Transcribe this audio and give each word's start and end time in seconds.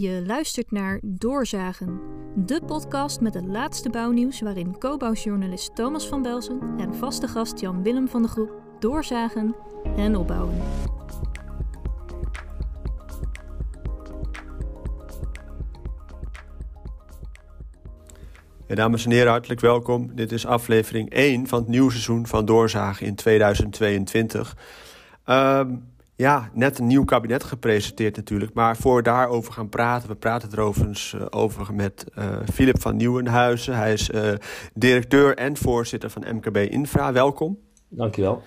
Je 0.00 0.22
luistert 0.26 0.70
naar 0.70 1.00
Doorzagen, 1.02 2.00
de 2.36 2.60
podcast 2.66 3.20
met 3.20 3.34
het 3.34 3.46
laatste 3.46 3.90
bouwnieuws 3.90 4.40
waarin 4.40 4.78
co-bouwjournalist 4.78 5.74
Thomas 5.74 6.08
van 6.08 6.22
Belzen 6.22 6.60
en 6.76 6.94
vaste 6.94 7.28
gast 7.28 7.60
Jan 7.60 7.82
Willem 7.82 8.08
van 8.08 8.22
de 8.22 8.28
Groep 8.28 8.50
doorzagen 8.78 9.54
en 9.96 10.16
opbouwen. 10.16 10.54
Ja, 18.66 18.74
dames 18.74 19.04
en 19.04 19.10
heren, 19.10 19.30
hartelijk 19.30 19.60
welkom. 19.60 20.14
Dit 20.14 20.32
is 20.32 20.46
aflevering 20.46 21.10
1 21.10 21.46
van 21.46 21.58
het 21.58 21.68
nieuwe 21.68 21.90
seizoen 21.90 22.26
van 22.26 22.44
Doorzagen 22.44 23.06
in 23.06 23.14
2022. 23.14 24.56
Ehm, 25.24 25.74
ja, 26.18 26.50
net 26.52 26.78
een 26.78 26.86
nieuw 26.86 27.04
kabinet 27.04 27.44
gepresenteerd 27.44 28.16
natuurlijk. 28.16 28.54
Maar 28.54 28.76
voor 28.76 28.96
we 28.96 29.02
daarover 29.02 29.52
gaan 29.52 29.68
praten, 29.68 30.08
we 30.08 30.14
praten 30.14 30.52
er 30.52 30.60
overigens 30.60 31.12
uh, 31.12 31.26
over 31.30 31.74
met 31.74 32.04
uh, 32.18 32.36
van 32.78 32.96
Nieuwenhuizen. 32.96 33.76
Hij 33.76 33.92
is 33.92 34.10
uh, 34.10 34.32
directeur 34.74 35.36
en 35.36 35.56
voorzitter 35.56 36.10
van 36.10 36.24
MKB 36.34 36.56
Infra. 36.56 37.12
Welkom. 37.12 37.58
Dankjewel. 37.88 38.42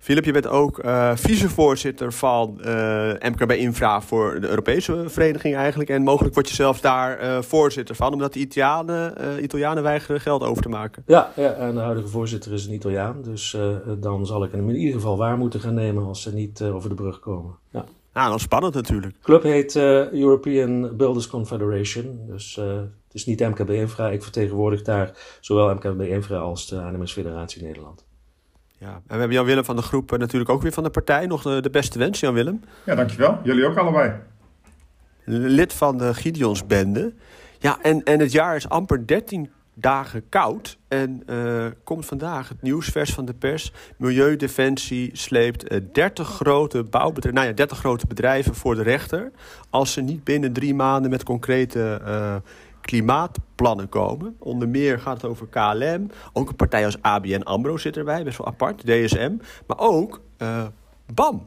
Filip, 0.00 0.24
je 0.24 0.32
bent 0.32 0.46
ook 0.46 0.84
uh, 0.84 1.16
vicevoorzitter 1.16 2.12
van 2.12 2.60
uh, 2.64 3.12
MKB 3.20 3.52
Infra 3.52 4.00
voor 4.00 4.40
de 4.40 4.48
Europese 4.48 5.04
vereniging 5.06 5.54
eigenlijk. 5.54 5.90
En 5.90 6.02
mogelijk 6.02 6.34
word 6.34 6.48
je 6.48 6.54
zelfs 6.54 6.80
daar 6.80 7.22
uh, 7.22 7.42
voorzitter 7.42 7.94
van, 7.94 8.12
omdat 8.12 8.32
de 8.32 8.38
Italianen, 8.38 9.14
Italianen 9.42 9.82
weigeren 9.82 10.20
geld 10.20 10.42
over 10.42 10.62
te 10.62 10.68
maken. 10.68 11.02
Ja, 11.06 11.32
ja, 11.36 11.52
en 11.52 11.74
de 11.74 11.80
huidige 11.80 12.08
voorzitter 12.08 12.52
is 12.52 12.66
een 12.66 12.72
Italiaan. 12.72 13.22
Dus 13.22 13.56
dan 13.98 14.26
zal 14.26 14.44
ik 14.44 14.52
hem 14.52 14.68
in 14.68 14.76
ieder 14.76 14.94
geval 14.94 15.16
waar 15.16 15.36
moeten 15.36 15.60
gaan 15.60 15.74
nemen 15.74 16.06
als 16.06 16.22
ze 16.22 16.34
niet 16.34 16.62
over 16.62 16.88
de 16.88 16.94
brug 16.94 17.20
komen. 17.20 17.54
Ja. 17.70 17.84
Nou, 18.12 18.28
dan 18.28 18.40
spannend 18.40 18.74
natuurlijk. 18.74 19.12
De 19.12 19.22
club 19.22 19.42
heet 19.42 19.76
European 20.12 20.96
Builders 20.96 21.26
Confederation. 21.26 22.20
Dus 22.26 22.54
het 22.54 23.14
is 23.14 23.26
niet 23.26 23.40
MKB 23.40 23.70
Infra. 23.70 24.10
Ik 24.10 24.22
vertegenwoordig 24.22 24.82
daar 24.82 25.38
zowel 25.40 25.74
MKB 25.74 26.00
Infra 26.00 26.36
als 26.36 26.68
de 26.68 26.80
ANMS 26.80 27.12
Federatie 27.12 27.62
Nederland. 27.62 28.08
Ja, 28.80 28.88
en 28.88 29.02
we 29.06 29.16
hebben 29.16 29.32
Jan-Willem 29.32 29.64
van 29.64 29.76
de 29.76 29.82
groep 29.82 30.10
natuurlijk 30.18 30.50
ook 30.50 30.62
weer 30.62 30.72
van 30.72 30.82
de 30.82 30.90
partij. 30.90 31.26
Nog 31.26 31.42
de, 31.42 31.60
de 31.60 31.70
beste 31.70 31.98
wens, 31.98 32.20
Jan-Willem. 32.20 32.60
Ja, 32.84 32.94
dankjewel. 32.94 33.38
Jullie 33.42 33.66
ook 33.66 33.76
allebei. 33.76 34.12
Lid 35.24 35.72
van 35.72 35.98
de 35.98 36.14
Gideonsbende. 36.14 37.12
Ja, 37.58 37.78
en, 37.82 38.02
en 38.04 38.20
het 38.20 38.32
jaar 38.32 38.56
is 38.56 38.68
amper 38.68 39.06
13 39.06 39.50
dagen 39.74 40.28
koud. 40.28 40.78
En 40.88 41.22
uh, 41.26 41.66
komt 41.84 42.06
vandaag 42.06 42.48
het 42.48 42.62
nieuwsvers 42.62 43.14
van 43.14 43.24
de 43.24 43.34
pers. 43.34 43.72
Milieudefensie 43.96 45.10
sleept 45.12 45.72
uh, 45.72 45.80
30 45.92 46.28
grote 46.28 46.82
bouwbedrijven, 46.82 47.34
nou 47.34 47.46
ja, 47.46 47.52
30 47.52 47.78
grote 47.78 48.06
bedrijven 48.06 48.54
voor 48.54 48.74
de 48.74 48.82
rechter. 48.82 49.32
Als 49.70 49.92
ze 49.92 50.00
niet 50.00 50.24
binnen 50.24 50.52
drie 50.52 50.74
maanden 50.74 51.10
met 51.10 51.22
concrete 51.22 52.00
uh, 52.04 52.34
klimaatplannen 52.90 53.88
komen. 53.88 54.36
Onder 54.38 54.68
meer 54.68 54.98
gaat 54.98 55.22
het 55.22 55.30
over 55.30 55.46
KLM. 55.46 56.10
Ook 56.32 56.48
een 56.48 56.56
partij 56.56 56.84
als 56.84 57.02
ABN 57.02 57.40
AMRO 57.42 57.76
zit 57.76 57.96
erbij, 57.96 58.24
best 58.24 58.38
wel 58.38 58.46
apart. 58.46 58.86
DSM. 58.86 59.32
Maar 59.66 59.78
ook 59.78 60.20
uh, 60.38 60.66
BAM. 61.14 61.46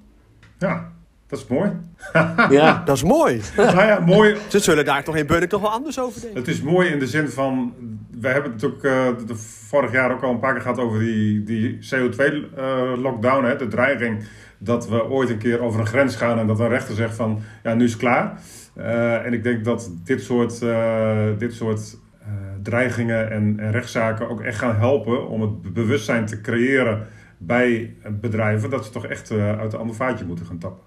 Ja, 0.59 0.91
dat 1.27 1.39
is 1.39 1.47
mooi. 1.47 1.71
ja, 2.59 2.81
dat 2.85 2.95
is 2.95 3.03
mooi. 3.03 3.41
nou 3.55 3.77
ja, 3.77 3.99
mooi. 3.99 4.37
Ze 4.47 4.59
zullen 4.59 4.85
daar 4.85 5.03
toch 5.03 5.15
in 5.15 5.27
Bunnik 5.27 5.49
toch 5.49 5.61
wel 5.61 5.71
anders 5.71 5.99
over 5.99 6.21
denken. 6.21 6.39
Het 6.39 6.47
is 6.47 6.61
mooi 6.61 6.89
in 6.89 6.99
de 6.99 7.07
zin 7.07 7.29
van... 7.29 7.73
We 8.19 8.27
hebben 8.27 8.51
het 8.51 8.63
ook 8.63 8.83
uh, 8.83 9.07
de, 9.25 9.35
vorig 9.67 9.91
jaar 9.91 10.11
ook 10.11 10.23
al 10.23 10.31
een 10.31 10.39
paar 10.39 10.53
keer 10.53 10.61
gehad 10.61 10.79
over 10.79 10.99
die, 10.99 11.43
die 11.43 11.77
CO2-lockdown. 11.77 13.45
Uh, 13.45 13.57
de 13.57 13.67
dreiging 13.67 14.25
dat 14.57 14.87
we 14.87 15.09
ooit 15.09 15.29
een 15.29 15.37
keer 15.37 15.61
over 15.61 15.79
een 15.79 15.87
grens 15.87 16.15
gaan... 16.15 16.39
en 16.39 16.47
dat 16.47 16.59
een 16.59 16.69
rechter 16.69 16.95
zegt 16.95 17.15
van, 17.15 17.41
ja, 17.63 17.73
nu 17.73 17.83
is 17.83 17.91
het 17.91 17.99
klaar. 17.99 18.39
Uh, 18.77 19.25
en 19.25 19.33
ik 19.33 19.43
denk 19.43 19.65
dat 19.65 19.91
dit 20.03 20.21
soort, 20.21 20.61
uh, 20.61 21.27
dit 21.37 21.53
soort 21.53 21.97
uh, 22.21 22.27
dreigingen 22.63 23.31
en, 23.31 23.59
en, 23.59 23.71
rechtszaken 23.71 24.29
ook 24.29 24.41
echt 24.41 24.57
gaan 24.57 24.75
helpen 24.75 25.27
om 25.27 25.41
het 25.41 25.73
bewustzijn 25.73 26.25
te 26.25 26.41
creëren 26.41 27.07
bij 27.37 27.95
bedrijven 28.21 28.69
dat 28.69 28.85
ze 28.85 28.91
toch 28.91 29.05
echt 29.05 29.31
uit 29.31 29.71
de 29.71 29.77
ander 29.77 29.95
vaatje 29.95 30.25
moeten 30.25 30.45
gaan 30.45 30.57
tappen. 30.57 30.83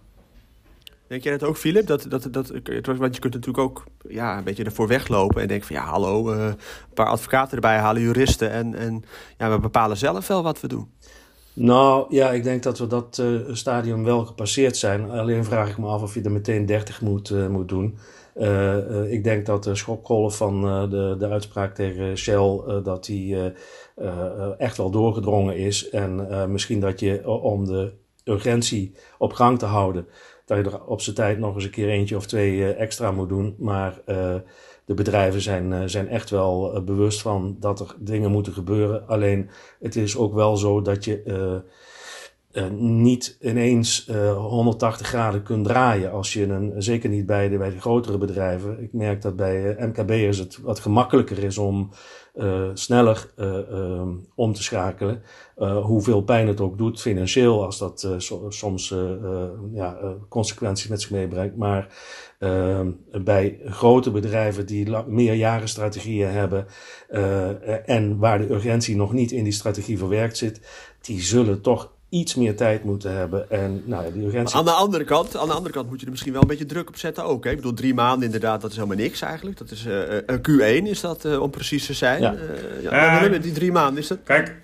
Denk 1.07 1.23
jij 1.23 1.39
dat 1.39 1.49
ook, 1.49 1.57
Philip? 1.57 1.87
Dat, 1.87 2.07
dat, 2.09 2.29
dat, 2.31 2.53
want 2.85 3.15
je 3.15 3.21
kunt 3.21 3.35
natuurlijk 3.35 3.59
ook 3.59 3.85
ja, 4.09 4.39
een 4.39 4.45
beetje 4.45 4.65
ervoor 4.65 4.89
weglopen 4.89 5.43
en 5.43 5.49
denken 5.49 5.67
van 5.67 5.77
ja, 5.77 5.85
hallo, 5.85 6.33
een 6.33 6.57
paar 6.95 7.07
advocaten 7.07 7.55
erbij 7.55 7.79
halen, 7.79 8.03
juristen 8.03 8.51
en, 8.51 8.75
en 8.75 9.05
ja, 9.39 9.51
we 9.51 9.59
bepalen 9.59 9.97
zelf 9.97 10.27
wel 10.27 10.43
wat 10.43 10.61
we 10.61 10.69
doen. 10.69 10.91
Nou 11.59 12.07
ja, 12.09 12.31
ik 12.31 12.43
denk 12.43 12.63
dat 12.63 12.79
we 12.79 12.87
dat 12.87 13.19
uh, 13.21 13.55
stadium 13.55 14.05
wel 14.05 14.25
gepasseerd 14.25 14.77
zijn. 14.77 15.11
Alleen 15.11 15.45
vraag 15.45 15.71
ik 15.71 15.79
me 15.79 15.87
af 15.87 16.03
of 16.03 16.15
je 16.15 16.23
er 16.23 16.31
meteen 16.31 16.67
30 16.67 17.01
moet, 17.01 17.31
uh, 17.31 17.47
moet 17.47 17.69
doen. 17.69 17.99
Uh, 18.35 19.13
ik 19.13 19.25
denk 19.25 19.47
dat 19.47 19.65
de 19.65 19.75
schokgolf 19.75 20.37
van 20.37 20.61
de, 20.91 21.17
de 21.19 21.29
uitspraak 21.29 21.75
tegen 21.75 22.19
Shell 22.19 22.61
dat 22.83 23.05
die 23.05 23.53
echt 24.59 24.77
wel 24.77 24.91
doorgedrongen 24.91 25.57
is. 25.57 25.89
En 25.89 26.27
misschien 26.53 26.81
dat 26.81 27.01
je 27.01 27.29
om 27.29 27.65
de 27.65 27.93
urgentie 28.25 28.95
op 29.19 29.33
gang 29.33 29.59
te 29.59 29.67
houden, 29.67 30.07
dat 30.45 30.59
je 30.59 30.65
er 30.65 30.85
op 30.85 31.01
zijn 31.01 31.17
tijd 31.17 31.39
nog 31.39 31.55
eens 31.55 31.65
een 31.65 31.71
keer 31.71 31.89
eentje 31.89 32.17
of 32.17 32.27
twee 32.27 32.75
extra 32.75 33.11
moet 33.11 33.29
doen. 33.29 33.55
Maar 33.59 34.01
de 34.87 34.95
bedrijven 34.95 35.41
zijn, 35.41 35.91
zijn 35.91 36.09
echt 36.09 36.31
wel 36.31 36.83
bewust 36.85 37.23
van 37.23 37.57
dat 37.61 37.81
er 37.81 37.95
dingen 37.99 38.31
moeten 38.31 38.53
gebeuren. 38.53 39.09
Alleen 39.09 39.51
het 39.79 39.97
is 39.97 40.17
ook 40.17 40.35
wel 40.35 40.57
zo 40.57 40.83
dat 40.83 41.05
je 41.05 41.63
uh, 42.57 42.65
uh, 42.65 42.71
niet 42.79 43.37
ineens 43.41 44.09
uh, 44.11 44.37
180 44.37 45.07
graden 45.07 45.43
kunt 45.43 45.65
draaien. 45.65 46.13
Als 46.13 46.33
je 46.33 46.43
een, 46.43 46.83
zeker 46.83 47.09
niet 47.09 47.27
bij 47.27 47.49
de, 47.49 47.59
bij 47.59 47.71
de 47.71 47.81
grotere 47.81 48.19
bedrijven. 48.19 48.83
Ik 48.83 48.93
merk 48.93 49.23
dat 49.23 49.37
bij 49.37 49.77
MKB'ers 49.79 50.39
het 50.39 50.61
wat 50.61 50.81
gemakkelijker 50.81 51.45
is 51.45 51.59
om 51.59 51.91
sneller 52.75 53.31
om 54.35 54.53
te 54.53 54.63
schakelen. 54.63 55.23
hoeveel 55.83 56.23
pijn 56.23 56.47
het 56.47 56.61
ook 56.61 56.79
doet 56.79 57.01
financieel 57.01 57.65
als 57.65 57.79
dat 57.79 58.09
so, 58.19 58.47
soms 58.49 58.95
ja, 59.73 59.99
consequenties 60.29 60.89
met 60.89 61.01
zich 61.01 61.11
meebrengt. 61.11 61.57
Maar 61.57 61.89
uh, 62.39 62.81
bij 63.25 63.61
grote 63.65 64.11
bedrijven 64.11 64.67
die 64.67 64.97
meerjarenstrategieën 65.07 66.29
hebben 66.29 66.67
uh, 67.11 67.89
en 67.89 68.19
waar 68.19 68.39
de 68.39 68.51
urgentie 68.51 68.97
nog 68.97 69.13
niet 69.13 69.33
in 69.33 69.45
die 69.45 69.53
strategie 69.53 69.99
verwerkt 69.99 70.37
zit, 70.37 70.61
die 71.01 71.21
zullen 71.21 71.61
toch 71.61 71.96
iets 72.19 72.35
meer 72.35 72.57
tijd 72.57 72.85
moeten 72.85 73.17
hebben. 73.17 73.51
En, 73.51 73.83
nou 73.85 74.05
ja, 74.05 74.11
die 74.11 74.25
urgentie... 74.25 74.57
aan, 74.57 74.65
de 74.65 74.71
andere 74.71 75.05
kant, 75.05 75.37
aan 75.37 75.47
de 75.47 75.53
andere 75.53 75.75
kant 75.75 75.89
moet 75.89 75.99
je 75.99 76.05
er 76.05 76.11
misschien 76.11 76.33
wel 76.33 76.43
een 76.43 76.49
beetje 76.49 76.67
druk 76.67 76.89
op 76.89 76.97
zetten 76.97 77.25
ook. 77.25 77.45
Hè? 77.45 77.51
Ik 77.51 77.57
bedoel, 77.57 77.75
drie 77.75 77.95
maanden 77.95 78.25
inderdaad, 78.25 78.61
dat 78.61 78.71
is 78.71 78.77
helemaal 78.77 78.97
niks 78.97 79.21
eigenlijk. 79.21 79.59
Dat 79.59 79.71
is 79.71 79.87
uh, 79.87 80.01
een 80.27 80.39
Q1 80.39 80.89
is 80.89 81.01
dat, 81.01 81.25
uh, 81.25 81.43
om 81.43 81.51
precies 81.51 81.87
te 81.87 81.93
zijn. 81.93 82.21
Ja. 82.21 82.35
Uh, 82.35 82.83
ja, 82.83 83.29
die 83.29 83.53
drie 83.53 83.73
maanden 83.73 84.03
is 84.03 84.09
dat... 84.09 84.19
Kijk, 84.25 84.55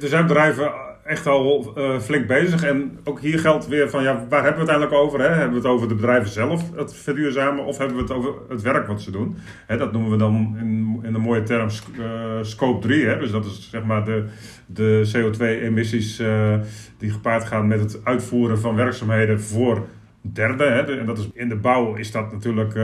er 0.00 0.08
zijn 0.08 0.26
bedrijven 0.26 0.72
echt 1.04 1.26
al 1.26 1.74
uh, 1.78 2.00
flink 2.00 2.26
bezig. 2.26 2.62
En 2.62 2.98
ook 3.04 3.20
hier 3.20 3.38
geldt 3.38 3.66
weer 3.68 3.90
van, 3.90 4.02
ja, 4.02 4.26
waar 4.28 4.42
hebben 4.42 4.64
we 4.64 4.70
het 4.70 4.78
eigenlijk 4.78 4.92
over? 4.92 5.20
Hè? 5.20 5.28
Hebben 5.28 5.50
we 5.50 5.56
het 5.56 5.66
over 5.66 5.88
de 5.88 5.94
bedrijven 5.94 6.30
zelf, 6.30 6.70
het 6.74 6.94
verduurzamen, 6.94 7.64
of 7.64 7.78
hebben 7.78 7.96
we 7.96 8.02
het 8.02 8.12
over 8.12 8.34
het 8.48 8.62
werk 8.62 8.86
wat 8.86 9.02
ze 9.02 9.10
doen? 9.10 9.36
Hè, 9.66 9.76
dat 9.76 9.92
noemen 9.92 10.10
we 10.10 10.16
dan 10.16 10.56
in, 10.60 10.98
in 11.02 11.12
de 11.12 11.18
mooie 11.18 11.42
term 11.42 11.68
uh, 11.98 12.06
scope 12.42 12.86
3. 12.86 13.06
Hè? 13.06 13.18
Dus 13.18 13.30
dat 13.30 13.44
is 13.44 13.68
zeg 13.70 13.84
maar 13.84 14.04
de, 14.04 14.24
de 14.66 15.10
CO2-emissies 15.16 16.20
uh, 16.20 16.54
die 16.98 17.10
gepaard 17.10 17.44
gaan 17.44 17.66
met 17.66 17.80
het 17.80 18.00
uitvoeren 18.04 18.58
van 18.58 18.74
werkzaamheden 18.74 19.40
voor 19.40 19.86
derden. 20.20 20.72
Hè? 20.72 20.98
En 20.98 21.06
dat 21.06 21.18
is, 21.18 21.28
in 21.32 21.48
de 21.48 21.56
bouw 21.56 21.94
is 21.94 22.10
dat 22.10 22.32
natuurlijk 22.32 22.78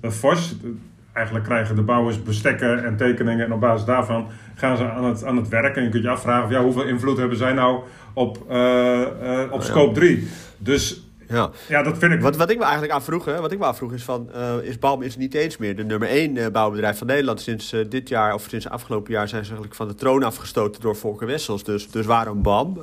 fors 0.00 0.56
eigenlijk 1.18 1.44
krijgen 1.44 1.76
de 1.76 1.82
bouwers 1.82 2.22
bestekken 2.22 2.84
en 2.84 2.96
tekeningen. 2.96 3.44
En 3.44 3.52
op 3.52 3.60
basis 3.60 3.86
daarvan 3.86 4.28
gaan 4.54 4.76
ze 4.76 4.90
aan 4.90 5.04
het, 5.04 5.24
aan 5.24 5.36
het 5.36 5.48
werk. 5.48 5.76
En 5.76 5.82
je 5.82 5.88
kunt 5.88 6.02
je 6.02 6.10
afvragen, 6.10 6.50
ja, 6.50 6.62
hoeveel 6.62 6.84
invloed 6.84 7.16
hebben 7.16 7.36
zij 7.36 7.52
nou 7.52 7.80
op, 8.12 8.38
uh, 8.50 9.00
uh, 9.22 9.52
op 9.52 9.62
scope 9.62 9.94
3? 9.94 10.28
Dus 10.58 11.02
ja. 11.28 11.50
ja, 11.68 11.82
dat 11.82 11.98
vind 11.98 12.12
ik... 12.12 12.20
Wat, 12.20 12.36
wat 12.36 12.50
ik 12.50 12.56
me 12.56 12.62
eigenlijk 12.62 12.92
afvroeg, 12.92 13.24
hè, 13.24 13.40
wat 13.40 13.52
ik 13.52 13.58
me 13.58 13.64
afvroeg 13.64 13.92
is 13.92 14.04
van... 14.04 14.30
Uh, 14.34 14.68
is 14.68 14.78
Balm 14.78 15.02
is 15.02 15.16
niet 15.16 15.34
eens 15.34 15.56
meer 15.56 15.76
de 15.76 15.84
nummer 15.84 16.08
1 16.08 16.52
bouwbedrijf 16.52 16.98
van 16.98 17.06
Nederland. 17.06 17.40
Sinds 17.40 17.74
dit 17.88 18.08
jaar, 18.08 18.34
of 18.34 18.46
sinds 18.48 18.68
afgelopen 18.68 19.12
jaar... 19.12 19.28
zijn 19.28 19.44
ze 19.44 19.50
eigenlijk 19.50 19.74
van 19.74 19.88
de 19.88 19.94
troon 19.94 20.22
afgestoten 20.22 20.80
door 20.80 20.96
Volker 20.96 21.26
Wessels. 21.26 21.64
Dus, 21.64 21.90
dus 21.90 22.06
waarom 22.06 22.42
Balm? 22.42 22.82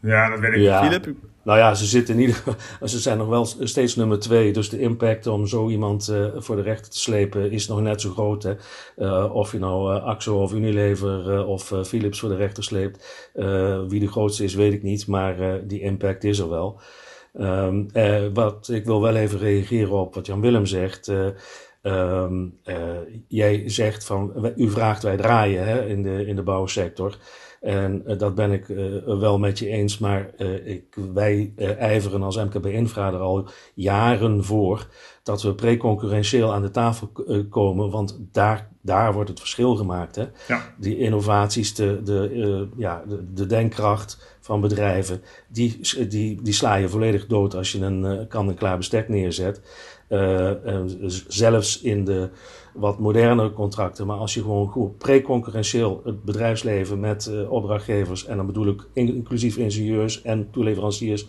Ja, 0.00 0.30
dat 0.30 0.40
weet 0.40 0.52
ik 0.52 0.58
ja. 0.58 0.82
Philip? 0.82 1.14
Nou 1.48 1.60
ja, 1.60 1.74
ze 1.74 1.86
zitten 1.86 2.14
in 2.14 2.20
ieder 2.20 2.36
geval, 2.36 2.54
ze 2.88 2.98
zijn 2.98 3.18
nog 3.18 3.28
wel 3.28 3.44
steeds 3.44 3.96
nummer 3.96 4.18
twee. 4.18 4.52
Dus 4.52 4.68
de 4.68 4.80
impact 4.80 5.26
om 5.26 5.46
zo 5.46 5.68
iemand 5.68 6.08
uh, 6.08 6.26
voor 6.36 6.56
de 6.56 6.62
rechter 6.62 6.90
te 6.90 6.98
slepen 6.98 7.50
is 7.50 7.68
nog 7.68 7.80
net 7.80 8.00
zo 8.00 8.10
groot. 8.10 8.42
Hè? 8.42 8.54
Uh, 8.96 9.34
of 9.34 9.52
je 9.52 9.58
nou 9.58 9.94
uh, 9.94 10.04
Axo 10.04 10.42
of 10.42 10.52
Unilever 10.52 11.46
of 11.46 11.72
Philips 11.84 12.20
voor 12.20 12.28
de 12.28 12.36
rechter 12.36 12.64
sleept. 12.64 13.30
wie 13.88 14.00
de 14.00 14.08
grootste 14.08 14.44
is, 14.44 14.54
weet 14.54 14.72
ik 14.72 14.82
niet. 14.82 15.06
Maar 15.06 15.66
die 15.66 15.80
impact 15.80 16.24
is 16.24 16.38
er 16.38 16.48
wel. 16.48 16.80
Um, 17.40 17.88
wat, 18.34 18.68
ik 18.68 18.84
wil 18.84 19.02
wel 19.02 19.16
even 19.16 19.38
reageren 19.38 19.92
op 19.92 20.14
wat 20.14 20.26
Jan 20.26 20.40
Willem 20.40 20.66
zegt. 20.66 21.12
Um, 21.82 22.58
jij 23.28 23.68
zegt 23.68 24.04
van, 24.04 24.52
u 24.56 24.70
vraagt 24.70 25.02
wij 25.02 25.16
draaien 25.16 25.64
hè, 25.64 25.86
in, 25.86 26.02
de, 26.02 26.26
in 26.26 26.36
de 26.36 26.42
bouwsector. 26.42 27.16
En 27.60 28.02
dat 28.18 28.34
ben 28.34 28.52
ik 28.52 28.66
wel 29.06 29.38
met 29.38 29.58
je 29.58 29.68
eens, 29.68 29.98
maar 29.98 30.34
ik, 30.64 30.84
wij 31.12 31.52
ijveren 31.78 32.22
als 32.22 32.36
MKB 32.36 32.66
Infra 32.66 33.12
er 33.12 33.18
al 33.18 33.48
jaren 33.74 34.44
voor 34.44 34.86
dat 35.22 35.42
we 35.42 35.54
preconcurrentieel 35.54 36.52
aan 36.52 36.62
de 36.62 36.70
tafel 36.70 37.12
komen, 37.50 37.90
want 37.90 38.18
daar, 38.32 38.68
daar 38.82 39.12
wordt 39.12 39.28
het 39.28 39.38
verschil 39.38 39.76
gemaakt. 39.76 40.16
Hè? 40.16 40.24
Ja. 40.48 40.74
Die 40.78 40.98
innovaties, 40.98 41.74
de, 41.74 42.00
de, 42.04 42.68
ja, 42.76 43.02
de, 43.08 43.32
de 43.32 43.46
denkkracht 43.46 44.36
van 44.40 44.60
bedrijven, 44.60 45.22
die, 45.48 45.80
die, 46.08 46.42
die 46.42 46.52
sla 46.52 46.74
je 46.74 46.88
volledig 46.88 47.26
dood 47.26 47.54
als 47.54 47.72
je 47.72 47.80
een 47.80 48.26
kan-en-klaar 48.28 48.76
bestek 48.76 49.08
neerzet. 49.08 49.60
Uh, 50.08 50.50
zelfs 51.26 51.80
in 51.80 52.04
de 52.04 52.30
wat 52.78 52.98
modernere 52.98 53.52
contracten. 53.52 54.06
Maar 54.06 54.16
als 54.16 54.34
je 54.34 54.40
gewoon 54.40 54.68
goed 54.68 54.98
preconcurrentieel 54.98 56.00
het 56.04 56.24
bedrijfsleven 56.24 57.00
met 57.00 57.30
uh, 57.30 57.50
opdrachtgevers, 57.50 58.26
en 58.26 58.36
dan 58.36 58.46
bedoel 58.46 58.66
ik 58.66 58.86
inclusief 58.92 59.56
ingenieurs 59.56 60.22
en 60.22 60.48
toeleveranciers, 60.50 61.26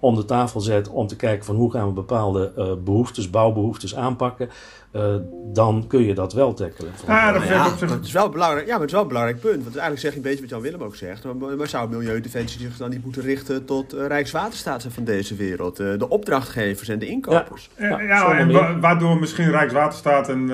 om 0.00 0.14
de 0.14 0.24
tafel 0.24 0.60
zet 0.60 0.88
om 0.88 1.06
te 1.06 1.16
kijken 1.16 1.44
van 1.44 1.56
hoe 1.56 1.70
gaan 1.70 1.86
we 1.86 1.92
bepaalde 1.92 2.52
uh, 2.56 2.72
behoeftes, 2.84 3.30
bouwbehoeftes 3.30 3.94
aanpakken. 3.94 4.48
Uh, 4.92 5.14
dan 5.52 5.84
kun 5.88 6.04
je 6.04 6.14
dat 6.14 6.32
wel 6.32 6.54
tackelen. 6.54 6.92
Ah, 7.06 7.32
dat, 7.32 7.48
ja, 7.48 7.70
het 7.80 8.04
is 8.04 8.12
wel 8.12 8.28
belangrijk. 8.28 8.66
Ja, 8.66 8.72
maar 8.72 8.80
het 8.80 8.88
is 8.88 8.92
wel 8.92 9.02
een 9.02 9.08
belangrijk 9.08 9.40
punt. 9.40 9.62
Want 9.62 9.76
eigenlijk 9.76 10.00
zeg 10.00 10.10
je 10.10 10.16
een 10.16 10.22
beetje 10.22 10.40
wat 10.40 10.50
Jan 10.50 10.60
Willem 10.60 10.82
ook 10.82 10.96
zegt. 10.96 11.24
Maar, 11.24 11.56
maar 11.56 11.66
zou 11.66 11.88
Milieudefensie 11.88 12.60
zich 12.60 12.76
dan 12.76 12.90
niet 12.90 13.04
moeten 13.04 13.22
richten 13.22 13.64
tot 13.64 13.94
uh, 13.94 14.06
Rijkswaterstaat 14.06 14.86
van 14.88 15.04
deze 15.04 15.34
wereld? 15.34 15.80
Uh, 15.80 15.98
de 15.98 16.08
opdrachtgevers 16.08 16.88
en 16.88 16.98
de 16.98 17.06
inkopers. 17.06 17.70
Ja, 17.76 17.88
ja, 17.88 18.00
ja 18.00 18.38
en 18.38 18.80
waardoor 18.80 19.18
misschien 19.18 19.50
Rijkswaterstaat 19.50 20.28
en, 20.28 20.50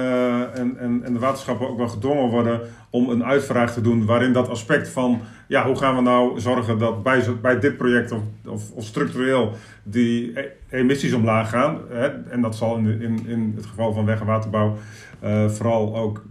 en, 0.55 0.79
en, 0.79 1.01
en 1.05 1.13
de 1.13 1.19
waterschappen 1.19 1.69
ook 1.69 1.79
wel 1.79 1.89
gedwongen 1.89 2.31
worden 2.31 2.61
om 2.97 3.09
een 3.11 3.25
uitvraag 3.25 3.73
te 3.73 3.81
doen 3.81 4.05
waarin 4.05 4.33
dat 4.33 4.49
aspect 4.49 4.89
van 4.89 5.21
ja, 5.47 5.67
hoe 5.67 5.77
gaan 5.77 5.97
we 5.97 6.03
nou 6.03 6.41
zorgen 6.41 6.79
dat 6.79 7.03
bij, 7.03 7.25
bij 7.43 7.61
dit 7.61 7.77
project 7.77 8.13
of, 8.13 8.23
of, 8.75 8.85
structureel 8.85 9.53
die 9.83 10.41
e-, 10.41 10.49
emissies 10.71 11.13
omlaag 11.13 11.51
gaan. 11.51 11.79
Hè, 11.89 12.07
en 12.07 12.41
dat 12.41 12.57
zal 12.57 12.77
in, 12.77 13.01
in, 13.01 13.27
in 13.27 13.53
het 13.57 13.67
geval 13.67 13.93
van 13.93 14.05
weg- 14.05 14.21
en 14.21 14.27
waterbouw 14.27 14.77
uh, 15.25 15.49
vooral 15.49 15.97
ook 15.97 16.25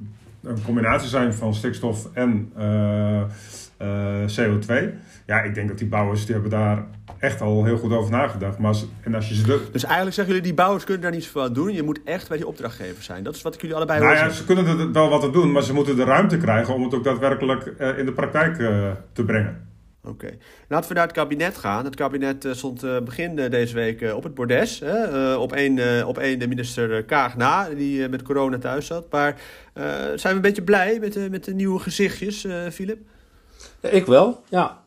een 0.43 0.63
combinatie 0.63 1.09
zijn 1.09 1.33
van 1.33 1.53
stikstof 1.53 2.09
en 2.13 2.51
uh, 2.57 3.21
uh, 3.81 4.27
CO2. 4.27 4.73
Ja, 5.25 5.41
ik 5.41 5.53
denk 5.53 5.67
dat 5.67 5.77
die 5.77 5.87
bouwers 5.87 6.25
die 6.25 6.33
hebben 6.33 6.51
daar 6.51 6.85
echt 7.25 7.41
al 7.41 7.65
heel 7.65 7.77
goed 7.77 7.91
over 7.91 8.11
nagedacht. 8.11 8.57
Maar 8.57 8.67
als, 8.67 8.85
en 9.01 9.15
als 9.15 9.29
je 9.29 9.35
ze 9.35 9.61
Dus 9.71 9.83
eigenlijk 9.83 10.15
zeggen 10.15 10.33
jullie, 10.33 10.49
die 10.49 10.53
bouwers 10.53 10.83
kunnen 10.83 11.03
daar 11.03 11.11
niets 11.11 11.27
van 11.27 11.53
doen. 11.53 11.73
Je 11.73 11.83
moet 11.83 11.99
echt 12.03 12.27
bij 12.27 12.37
die 12.37 12.47
opdrachtgever 12.47 13.03
zijn. 13.03 13.23
Dat 13.23 13.35
is 13.35 13.41
wat 13.41 13.53
ik 13.53 13.61
jullie 13.61 13.75
allebei 13.75 13.99
nou 13.99 14.15
ja, 14.15 14.29
ze 14.29 14.45
kunnen 14.45 14.65
er 14.65 14.91
wel 14.91 15.09
wat 15.09 15.23
aan 15.23 15.31
doen, 15.31 15.51
maar 15.51 15.63
ze 15.63 15.73
moeten 15.73 15.95
de 15.95 16.03
ruimte 16.03 16.37
krijgen 16.37 16.73
om 16.73 16.83
het 16.83 16.93
ook 16.93 17.03
daadwerkelijk 17.03 17.73
uh, 17.79 17.97
in 17.97 18.05
de 18.05 18.11
praktijk 18.11 18.57
uh, 18.57 18.91
te 19.13 19.23
brengen. 19.23 19.67
Oké. 20.03 20.25
Okay. 20.25 20.37
Laten 20.67 20.89
we 20.89 20.95
naar 20.95 21.03
het 21.03 21.15
kabinet 21.15 21.57
gaan. 21.57 21.85
Het 21.85 21.95
kabinet 21.95 22.45
uh, 22.45 22.53
stond 22.53 22.83
uh, 22.83 22.99
begin 22.99 23.37
uh, 23.37 23.49
deze 23.49 23.73
week 23.73 24.13
op 24.13 24.23
het 24.23 24.33
bordes. 24.33 24.79
Hè? 24.79 25.35
op 25.35 25.53
één 25.53 26.05
op 26.07 26.17
één 26.17 26.39
de 26.39 26.47
minister 26.47 27.03
Kaag 27.03 27.37
na, 27.37 27.69
die 27.69 28.09
met 28.09 28.21
corona 28.21 28.57
thuis 28.57 28.85
zat. 28.85 29.11
Maar 29.11 29.35
zijn 30.15 30.19
we 30.21 30.29
een 30.29 30.41
beetje 30.41 30.61
blij 30.61 30.97
met, 30.99 31.29
met 31.29 31.43
de 31.43 31.53
nieuwe 31.53 31.79
gezichtjes, 31.79 32.47
Filip? 32.71 32.97
ik 33.81 34.05
wel, 34.05 34.43
ja. 34.49 34.84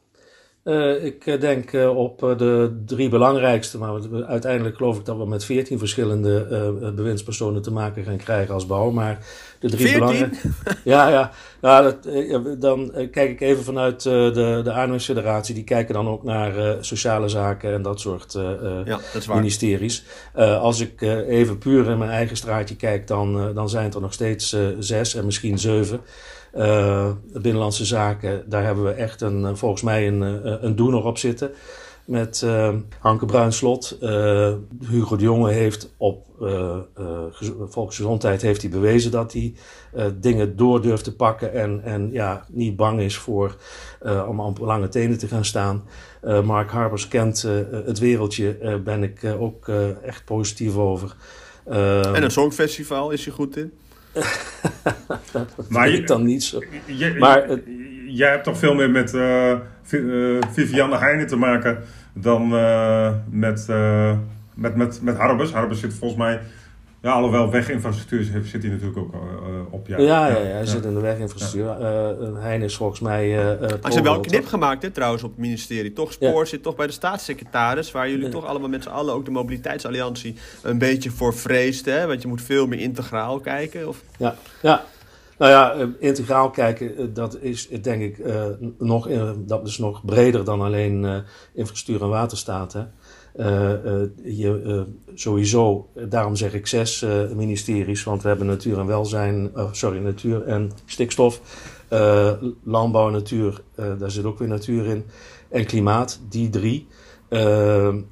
Uh, 0.68 1.04
ik 1.04 1.26
eh, 1.26 1.40
denk 1.40 1.72
uh, 1.72 1.96
op 1.96 2.18
de 2.18 2.82
drie 2.86 3.08
belangrijkste, 3.08 3.78
maar 3.78 4.00
uiteindelijk 4.26 4.76
geloof 4.76 4.98
ik 4.98 5.04
dat 5.04 5.16
we 5.16 5.26
met 5.26 5.44
veertien 5.44 5.78
verschillende 5.78 6.92
bewindspersonen 6.94 7.62
te 7.62 7.72
maken 7.72 8.04
gaan 8.04 8.16
krijgen 8.16 8.54
als 8.54 8.66
bouw. 8.66 8.90
Maar 8.90 9.18
de 9.60 9.68
drie 9.68 9.92
belangrijkste. 9.92 10.48
Ja, 10.84 11.08
ja. 11.08 11.30
Nou, 11.60 11.84
dat, 11.84 12.08
dan 12.60 12.92
kijk 13.10 13.30
ik 13.30 13.40
even 13.40 13.64
vanuit 13.64 14.02
de, 14.02 14.30
de. 14.64 15.52
Die 15.52 15.64
kijken 15.64 15.94
dan 15.94 16.08
ook 16.08 16.22
naar 16.22 16.76
sociale 16.80 17.28
zaken 17.28 17.72
en 17.72 17.82
dat 17.82 18.00
soort 18.00 18.32
ja, 18.84 18.98
dat 19.12 19.26
ministeries. 19.26 20.04
als 20.60 20.80
ik 20.80 21.00
even 21.28 21.58
puur 21.58 21.90
in 21.90 21.98
mijn 21.98 22.10
eigen 22.10 22.36
straatje 22.36 22.76
kijk, 22.76 23.06
dan, 23.06 23.54
dan 23.54 23.68
zijn 23.68 23.84
het 23.84 23.94
er 23.94 24.00
nog 24.00 24.12
steeds 24.12 24.56
zes 24.78 25.14
en 25.14 25.24
misschien 25.24 25.58
zeven. 25.58 26.00
Uh, 26.56 27.10
binnenlandse 27.32 27.84
zaken, 27.84 28.44
daar 28.46 28.64
hebben 28.64 28.84
we 28.84 28.90
echt 28.90 29.20
een, 29.20 29.44
eh, 29.44 29.54
volgens 29.54 29.82
mij 29.82 30.06
een, 30.08 30.22
eh, 30.22 30.54
een 30.60 30.76
doener 30.76 31.04
op 31.04 31.18
zitten. 31.18 31.50
Met 32.04 32.42
uh, 32.44 32.74
Hanke 32.98 33.26
Bruinslot. 33.26 33.98
Uh, 34.00 34.52
Hugo 34.88 35.16
de 35.16 35.22
Jonge 35.22 35.52
heeft 35.52 35.94
op 35.96 36.26
volksgezondheid 37.68 38.42
heeft 38.42 38.62
hij 38.62 38.70
bewezen 38.70 39.10
dat 39.10 39.32
hij 39.32 39.54
dingen 40.14 40.56
door 40.56 40.82
durft 40.82 41.04
te 41.04 41.16
pakken. 41.16 41.52
En, 41.52 41.82
en 41.84 42.12
ja, 42.12 42.44
niet 42.48 42.76
bang 42.76 43.00
is 43.00 43.16
voor, 43.16 43.56
om 44.28 44.40
op 44.40 44.58
lange 44.58 44.88
tenen 44.88 45.18
te 45.18 45.26
gaan 45.26 45.44
staan. 45.44 45.84
Mark 46.44 46.70
Harbers 46.70 47.08
kent 47.08 47.42
het 47.70 47.98
wereldje, 47.98 48.80
ben 48.84 49.02
ik 49.02 49.24
ook 49.38 49.68
echt 50.02 50.24
positief 50.24 50.76
over. 50.76 51.16
en 51.64 52.22
het 52.22 52.32
Songfestival 52.32 53.10
is 53.10 53.24
hij 53.24 53.34
goed 53.34 53.56
in? 53.56 53.72
Dat 55.32 55.68
maar 55.68 55.88
je, 55.88 56.02
dan 56.02 56.24
niet 56.24 56.44
zo. 56.44 56.62
Je, 56.86 57.16
maar 57.18 57.48
jij 58.06 58.30
hebt 58.30 58.44
toch 58.44 58.58
veel 58.58 58.74
meer 58.74 58.90
met 58.90 59.14
uh, 59.14 59.54
Vivianne 60.52 60.98
Heijnen 60.98 61.26
te 61.26 61.36
maken 61.36 61.78
dan 62.12 62.52
uh, 62.52 63.12
met, 63.30 63.66
uh, 63.70 64.16
met, 64.54 64.76
met, 64.76 65.02
met 65.02 65.16
Harbers. 65.16 65.52
Harbers 65.52 65.80
zit 65.80 65.94
volgens 65.94 66.20
mij 66.20 66.40
ja, 67.02 67.12
alhoewel 67.12 67.50
weginfrastructuur 67.50 68.24
zit 68.44 68.62
hij 68.62 68.70
natuurlijk 68.70 68.98
ook 68.98 69.14
uh, 69.14 69.20
op. 69.70 69.86
Ja, 69.86 69.98
ja, 69.98 70.28
ja, 70.28 70.36
ja 70.36 70.44
hij 70.44 70.66
zit 70.66 70.84
in 70.84 70.94
de 70.94 71.00
weginfrastructuur. 71.00 71.64
Ja. 71.64 72.10
Uh, 72.20 72.42
Hein 72.42 72.62
is 72.62 72.76
volgens 72.76 73.00
mij. 73.00 73.26
Uh, 73.26 73.34
uh, 73.34 73.60
Hij 73.60 73.78
heeft 73.82 74.00
wel 74.00 74.20
knip 74.20 74.46
gemaakt, 74.46 74.82
hè, 74.82 74.90
trouwens, 74.90 75.22
op 75.22 75.30
het 75.30 75.38
ministerie. 75.38 75.92
Toch, 75.92 76.12
Spoor 76.12 76.46
zit 76.46 76.62
toch 76.62 76.76
bij 76.76 76.86
de 76.86 76.92
staatssecretaris, 76.92 77.92
waar 77.92 78.10
jullie 78.10 78.28
toch 78.28 78.44
allemaal 78.44 78.68
met 78.68 78.82
z'n 78.82 78.88
allen 78.88 79.14
ook 79.14 79.24
de 79.24 79.30
mobiliteitsalliantie 79.30 80.34
een 80.62 80.78
beetje 80.78 81.10
voor 81.10 81.34
vreesden. 81.34 81.98
Hè? 81.98 82.06
Want 82.06 82.22
je 82.22 82.28
moet 82.28 82.42
veel 82.42 82.66
meer 82.66 82.80
integraal 82.80 83.40
kijken. 83.40 83.88
Of... 83.88 84.02
Ja, 84.18 84.34
ja. 84.62 84.84
Nou 85.38 85.50
ja, 85.50 85.88
integraal 85.98 86.50
kijken, 86.50 87.14
dat 87.14 87.38
is 87.40 87.68
denk 87.68 88.02
ik 88.02 88.22
nog, 88.78 89.08
dat 89.36 89.66
is 89.66 89.78
nog 89.78 90.04
breder 90.04 90.44
dan 90.44 90.60
alleen 90.60 91.24
infrastructuur 91.54 92.02
en 92.02 92.12
waterstaat. 92.12 92.72
Hè. 92.72 92.80
Uh, 93.36 93.46
je, 94.24 94.62
uh, 94.66 94.80
sowieso, 95.14 95.88
daarom 96.08 96.36
zeg 96.36 96.54
ik 96.54 96.66
zes 96.66 97.06
ministeries, 97.34 98.04
want 98.04 98.22
we 98.22 98.28
hebben 98.28 98.46
natuur 98.46 98.78
en 98.78 98.86
welzijn, 98.86 99.50
sorry, 99.72 99.98
natuur 99.98 100.42
en 100.42 100.70
stikstof, 100.84 101.40
landbouw 102.64 103.08
natuur, 103.08 103.60
daar 103.74 104.10
zit 104.10 104.24
ook 104.24 104.38
weer 104.38 104.48
natuur 104.48 104.86
in, 104.86 105.04
en 105.48 105.66
klimaat, 105.66 106.20
die 106.28 106.50
drie. 106.50 106.86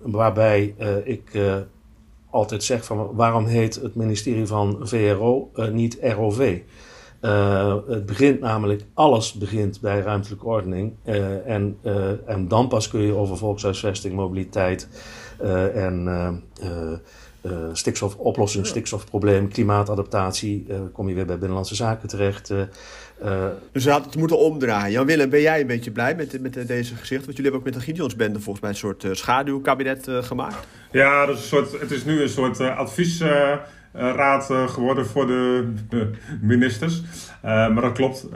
waarbij 0.02 0.74
ik 1.04 1.30
altijd 2.30 2.64
zeg 2.64 2.84
van 2.84 3.14
waarom 3.14 3.44
heet 3.44 3.74
het 3.74 3.94
ministerie 3.94 4.46
van 4.46 4.78
VRO 4.80 5.50
niet 5.72 5.98
ROV? 6.00 6.60
Uh, 7.22 7.76
het 7.88 8.06
begint 8.06 8.40
namelijk, 8.40 8.82
alles 8.94 9.32
begint 9.32 9.80
bij 9.80 10.00
ruimtelijke 10.00 10.44
ordening. 10.44 10.92
Uh, 11.04 11.46
en, 11.46 11.78
uh, 11.82 12.10
en 12.26 12.48
dan 12.48 12.68
pas 12.68 12.88
kun 12.88 13.00
je 13.00 13.14
over 13.14 13.36
volkshuisvesting, 13.36 14.14
mobiliteit 14.14 14.88
en 15.74 16.42
stikstof, 17.72 18.16
oplossing, 18.16 18.66
stikstofprobleem, 18.66 19.48
klimaatadaptatie, 19.48 20.66
kom 20.92 21.08
je 21.08 21.14
weer 21.14 21.26
bij 21.26 21.38
binnenlandse 21.38 21.74
zaken 21.74 22.08
terecht. 22.08 22.48
dus 23.72 23.84
we 23.84 23.90
hadden 23.90 24.08
het 24.08 24.16
moeten 24.16 24.38
omdraaien. 24.38 24.92
Jan 24.92 25.06
Willem, 25.06 25.30
ben 25.30 25.40
jij 25.40 25.60
een 25.60 25.66
beetje 25.66 25.90
blij 25.90 26.14
met, 26.14 26.40
met 26.40 26.52
deze 26.52 26.94
gezichten? 26.94 27.24
Want 27.24 27.36
jullie 27.36 27.42
hebben 27.42 27.60
ook 27.60 27.64
met 27.64 27.74
de 27.74 27.80
Gideonsbende 27.80 28.40
volgens 28.40 28.60
mij 28.60 28.70
een 28.70 28.76
soort 28.76 29.06
schaduwkabinet 29.18 30.08
gemaakt. 30.20 30.66
Ja, 30.90 31.26
dat 31.26 31.36
is 31.36 31.42
een 31.42 31.48
soort, 31.48 31.80
het 31.80 31.90
is 31.90 32.04
nu 32.04 32.22
een 32.22 32.28
soort 32.28 32.60
advies 32.60 33.20
eh, 33.20 33.56
raad 33.96 34.50
eh, 34.50 34.68
geworden 34.68 35.06
voor 35.06 35.26
de, 35.26 36.10
ministers. 36.40 37.02
Eh, 37.42 37.50
maar 37.50 37.82
dat 37.82 37.92
klopt. 37.92 38.28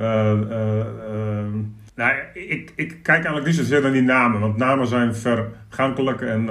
Nou, 1.94 2.12
ik, 2.34 2.72
ik 2.76 2.88
kijk 2.88 3.06
eigenlijk 3.06 3.46
niet 3.46 3.54
zozeer 3.54 3.82
naar 3.82 3.92
die 3.92 4.02
namen, 4.02 4.40
want 4.40 4.56
namen 4.56 4.86
zijn 4.86 5.14
vergankelijk 5.14 6.20
en 6.20 6.48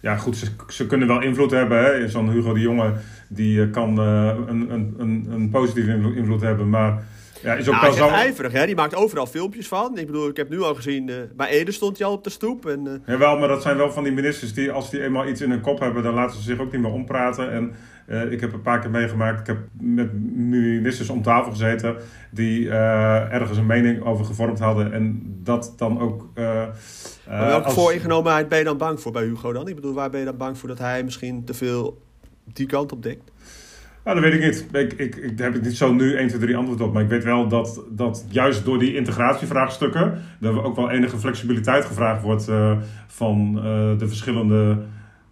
ja, 0.00 0.16
goed, 0.16 0.36
ze, 0.36 0.46
ze, 0.68 0.86
kunnen 0.86 1.08
wel 1.08 1.22
invloed 1.22 1.50
hebben. 1.50 2.10
Zo'n 2.10 2.30
Hugo 2.30 2.52
de 2.52 2.60
Jonge 2.60 2.92
die 3.28 3.70
kan 3.70 3.98
een, 3.98 4.70
een, 4.70 4.94
een, 4.98 5.26
een 5.30 5.50
positieve 5.50 6.14
invloed 6.14 6.40
hebben, 6.40 6.68
maar 6.68 7.02
ja, 7.42 7.54
is 7.54 7.68
ook 7.68 7.74
nou, 7.74 7.96
wel 7.96 8.08
zo... 8.08 8.14
ijverig, 8.14 8.52
hè? 8.52 8.66
Die 8.66 8.74
maakt 8.74 8.94
overal 8.94 9.26
filmpjes 9.26 9.68
van. 9.68 9.98
Ik 9.98 10.06
bedoel, 10.06 10.28
ik 10.28 10.36
heb 10.36 10.48
nu 10.48 10.62
al 10.62 10.74
gezien, 10.74 11.08
uh, 11.08 11.16
bij 11.36 11.48
Ede 11.48 11.72
stond 11.72 11.98
hij 11.98 12.06
al 12.06 12.12
op 12.12 12.24
de 12.24 12.30
stoep. 12.30 12.66
En, 12.66 12.84
uh... 12.86 12.92
Jawel, 13.06 13.38
maar 13.38 13.48
dat 13.48 13.62
zijn 13.62 13.76
wel 13.76 13.92
van 13.92 14.04
die 14.04 14.12
ministers 14.12 14.54
die, 14.54 14.70
als 14.70 14.90
die 14.90 15.02
eenmaal 15.02 15.28
iets 15.28 15.40
in 15.40 15.50
hun 15.50 15.60
kop 15.60 15.80
hebben, 15.80 16.02
dan 16.02 16.14
laten 16.14 16.36
ze 16.36 16.42
zich 16.42 16.58
ook 16.58 16.72
niet 16.72 16.80
meer 16.80 16.92
ompraten. 16.92 17.52
En 17.52 17.74
uh, 18.06 18.32
ik 18.32 18.40
heb 18.40 18.52
een 18.52 18.62
paar 18.62 18.80
keer 18.80 18.90
meegemaakt, 18.90 19.40
ik 19.40 19.46
heb 19.46 19.58
met 19.80 20.12
ministers 20.36 21.08
om 21.10 21.22
tafel 21.22 21.50
gezeten 21.50 21.96
die 22.30 22.70
ergens 22.70 23.58
een 23.58 23.66
mening 23.66 24.02
over 24.02 24.24
gevormd 24.24 24.58
hadden. 24.58 24.92
En 24.92 25.22
dat 25.42 25.74
dan 25.76 26.00
ook... 26.00 26.28
maar 26.34 27.46
welke 27.46 27.64
als... 27.64 27.74
vooringenomenheid 27.74 28.48
ben 28.48 28.58
je 28.58 28.64
dan 28.64 28.76
bang 28.76 29.00
voor 29.00 29.12
bij 29.12 29.24
Hugo 29.24 29.52
dan? 29.52 29.68
Ik 29.68 29.74
bedoel, 29.74 29.94
waar 29.94 30.10
ben 30.10 30.20
je 30.20 30.26
dan 30.26 30.36
bang 30.36 30.58
voor 30.58 30.68
dat 30.68 30.78
hij 30.78 31.04
misschien 31.04 31.44
te 31.44 31.54
veel 31.54 32.02
die 32.44 32.66
kant 32.66 32.92
op 32.92 33.02
dekt? 33.02 33.32
Nou, 34.04 34.20
dat 34.20 34.30
weet 34.30 34.42
ik 34.42 34.44
niet. 34.44 34.66
Ik, 34.72 34.92
ik, 34.92 35.16
ik 35.16 35.38
daar 35.38 35.46
heb 35.46 35.56
ik 35.56 35.62
niet 35.62 35.76
zo 35.76 35.92
nu 35.92 36.16
1, 36.16 36.28
2, 36.28 36.40
3 36.40 36.56
antwoord 36.56 36.80
op. 36.80 36.92
Maar 36.92 37.02
ik 37.02 37.08
weet 37.08 37.24
wel 37.24 37.48
dat, 37.48 37.82
dat 37.90 38.24
juist 38.28 38.64
door 38.64 38.78
die 38.78 38.94
integratievraagstukken... 38.94 40.22
er 40.40 40.62
ook 40.62 40.76
wel 40.76 40.90
enige 40.90 41.18
flexibiliteit 41.18 41.84
gevraagd 41.84 42.22
wordt 42.22 42.48
uh, 42.48 42.78
van 43.06 43.52
uh, 43.56 43.62
de 43.98 44.08
verschillende 44.08 44.78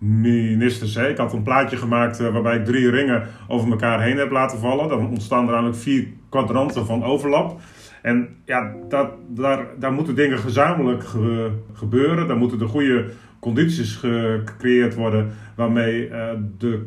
ministers. 0.00 0.94
Hè. 0.94 1.08
Ik 1.08 1.16
had 1.16 1.32
een 1.32 1.42
plaatje 1.42 1.76
gemaakt 1.76 2.20
uh, 2.20 2.28
waarbij 2.32 2.56
ik 2.56 2.64
drie 2.64 2.90
ringen 2.90 3.26
over 3.48 3.70
elkaar 3.70 4.02
heen 4.02 4.16
heb 4.16 4.30
laten 4.30 4.58
vallen. 4.58 4.88
Dan 4.88 5.08
ontstaan 5.08 5.42
er 5.42 5.52
eigenlijk 5.52 5.82
vier 5.82 6.06
kwadranten 6.28 6.86
van 6.86 7.04
overlap. 7.04 7.60
En 8.02 8.28
ja, 8.44 8.74
dat, 8.88 9.10
daar, 9.28 9.66
daar 9.78 9.92
moeten 9.92 10.14
dingen 10.14 10.38
gezamenlijk 10.38 11.04
ge, 11.04 11.50
gebeuren. 11.72 12.28
Daar 12.28 12.36
moeten 12.36 12.58
de 12.58 12.66
goede 12.66 13.10
condities 13.40 13.96
gecreëerd 13.96 14.94
worden 14.94 15.30
waarmee 15.56 16.08
uh, 16.08 16.28
de 16.58 16.86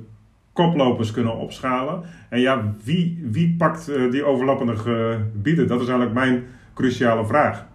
koplopers 0.53 1.11
kunnen 1.11 1.37
opschalen. 1.37 2.03
En 2.29 2.39
ja, 2.39 2.73
wie, 2.83 3.27
wie 3.31 3.55
pakt 3.57 3.89
uh, 3.89 4.11
die 4.11 4.23
overlappende 4.23 4.77
gebieden? 4.77 5.67
Dat 5.67 5.81
is 5.81 5.87
eigenlijk 5.87 6.17
mijn 6.19 6.43
cruciale 6.73 7.25
vraag. 7.25 7.65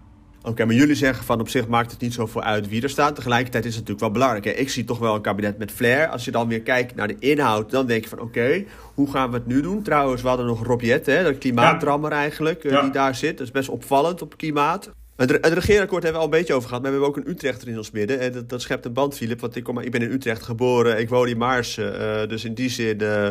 Oké, 0.42 0.64
maar 0.64 0.75
jullie 0.75 0.95
zeggen 0.95 1.25
van 1.25 1.40
op 1.40 1.49
zich 1.49 1.68
maakt 1.68 1.90
het 1.90 2.00
niet 2.00 2.14
zoveel 2.14 2.42
uit 2.42 2.68
wie 2.68 2.83
er 2.83 2.90
staat. 2.90 3.14
Tegelijkertijd 3.14 3.64
is 3.64 3.76
het 3.76 3.88
natuurlijk 3.88 4.00
wel 4.00 4.11
belangrijk. 4.11 4.45
Hè? 4.45 4.50
Ik 4.62 4.68
zie 4.68 4.85
toch 4.85 4.99
wel 4.99 5.14
een 5.14 5.21
kabinet 5.21 5.59
met 5.59 5.71
flair. 5.71 6.09
Als 6.09 6.25
je 6.25 6.30
dan 6.30 6.49
weer 6.49 6.62
kijkt 6.62 6.95
naar 6.95 7.09
de 7.09 7.16
inhoud, 7.18 7.71
dan 7.71 7.87
denk 7.87 8.02
je 8.02 8.09
van 8.09 8.21
oké, 8.21 8.64
hoe 8.95 9.11
gaan 9.11 9.30
we 9.30 9.37
het 9.37 9.47
nu 9.47 9.62
doen? 9.62 9.83
Trouwens, 9.83 10.23
we 10.23 10.28
hadden 10.28 10.47
nog 10.47 10.64
Robiet, 10.64 11.07
hè, 11.07 11.25
de 11.25 11.38
klimaatrammer 11.38 12.12
eigenlijk, 12.12 12.62
ja. 12.62 12.83
die 12.83 12.90
daar 12.90 13.14
zit. 13.14 13.38
Dat 13.38 13.47
is 13.47 13.52
best 13.52 13.68
opvallend 13.68 14.23
op 14.23 14.37
klimaat. 14.37 14.90
Het, 15.19 15.31
het 15.31 15.53
regeerakkoord 15.53 16.03
hebben 16.03 16.21
we 16.21 16.27
al 16.27 16.33
een 16.33 16.39
beetje 16.39 16.55
over 16.55 16.69
gehad, 16.69 16.83
maar 16.83 16.93
we 16.93 16.99
hebben 16.99 17.17
ook 17.17 17.25
een 17.25 17.33
Utrechter 17.33 17.69
in 17.69 17.77
ons 17.77 17.91
midden. 17.91 18.21
En 18.21 18.33
dat, 18.33 18.49
dat 18.49 18.63
schept 18.63 18.85
een 18.85 18.93
band, 18.93 19.17
Filip, 19.17 19.41
want 19.41 19.57
ik, 19.57 19.65
kom, 19.65 19.79
ik 19.79 19.91
ben 19.91 20.03
in 20.03 20.11
Utrecht 20.11 20.43
geboren, 20.43 20.99
ik 20.99 21.09
woon 21.09 21.29
in 21.29 21.37
Maarsen. 21.37 22.01
Uh, 22.01 22.29
dus 22.29 22.45
in 22.45 22.55
die 22.55 22.69
zin 22.71 23.03
uh, 23.03 23.29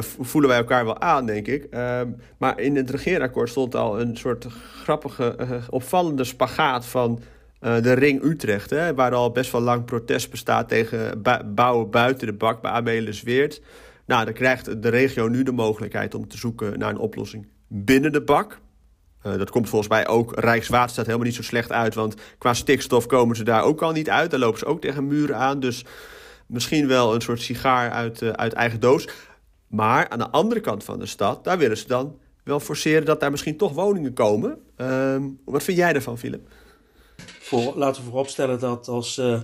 voelen 0.00 0.50
wij 0.50 0.58
elkaar 0.58 0.84
wel 0.84 1.00
aan, 1.00 1.26
denk 1.26 1.46
ik. 1.46 1.64
Ehm, 1.64 2.08
maar 2.38 2.60
in 2.60 2.76
het 2.76 2.90
regeerakkoord 2.90 3.48
stond 3.48 3.74
al 3.74 4.00
een 4.00 4.16
soort 4.16 4.46
grappige, 4.82 5.36
opvallende 5.70 6.24
spagaat 6.24 6.86
van 6.86 7.20
de 7.60 7.92
ring 7.92 8.22
Utrecht. 8.22 8.70
Hè, 8.70 8.94
waar 8.94 9.14
al 9.14 9.32
best 9.32 9.52
wel 9.52 9.60
lang 9.60 9.84
protest 9.84 10.30
bestaat 10.30 10.68
tegen 10.68 11.22
bouwen 11.54 11.90
buiten 11.90 12.26
de 12.26 12.32
bak 12.32 12.62
bij 12.62 12.70
Amelis 12.70 13.22
Weert. 13.22 13.60
Nou, 14.06 14.24
dan 14.24 14.34
krijgt 14.34 14.82
de 14.82 14.88
regio 14.88 15.28
nu 15.28 15.42
de 15.42 15.52
mogelijkheid 15.52 16.14
om 16.14 16.28
te 16.28 16.36
zoeken 16.36 16.78
naar 16.78 16.90
een 16.90 16.98
oplossing 16.98 17.46
binnen 17.66 18.12
de 18.12 18.22
bak. 18.22 18.60
Uh, 19.28 19.38
dat 19.38 19.50
komt 19.50 19.68
volgens 19.68 19.90
mij 19.90 20.08
ook 20.08 20.38
Rijkswaterstaat 20.38 21.06
helemaal 21.06 21.26
niet 21.26 21.36
zo 21.36 21.42
slecht 21.42 21.72
uit. 21.72 21.94
Want 21.94 22.14
qua 22.38 22.54
stikstof 22.54 23.06
komen 23.06 23.36
ze 23.36 23.44
daar 23.44 23.62
ook 23.62 23.82
al 23.82 23.92
niet 23.92 24.10
uit. 24.10 24.30
Daar 24.30 24.40
lopen 24.40 24.58
ze 24.58 24.66
ook 24.66 24.80
tegen 24.80 25.06
muren 25.06 25.36
aan. 25.36 25.60
Dus 25.60 25.84
misschien 26.46 26.86
wel 26.86 27.14
een 27.14 27.20
soort 27.20 27.40
sigaar 27.40 27.90
uit, 27.90 28.20
uh, 28.20 28.30
uit 28.30 28.52
eigen 28.52 28.80
doos. 28.80 29.08
Maar 29.68 30.08
aan 30.08 30.18
de 30.18 30.30
andere 30.30 30.60
kant 30.60 30.84
van 30.84 30.98
de 30.98 31.06
stad, 31.06 31.44
daar 31.44 31.58
willen 31.58 31.76
ze 31.76 31.86
dan 31.86 32.18
wel 32.44 32.60
forceren 32.60 33.04
dat 33.04 33.20
daar 33.20 33.30
misschien 33.30 33.56
toch 33.56 33.72
woningen 33.72 34.12
komen. 34.12 34.58
Uh, 34.76 35.16
wat 35.44 35.62
vind 35.62 35.78
jij 35.78 35.92
ervan, 35.92 36.18
Philip? 36.18 36.48
Voor, 37.40 37.72
laten 37.76 38.02
we 38.02 38.08
vooropstellen 38.08 38.60
dat 38.60 38.88
als 38.88 39.18
uh, 39.18 39.40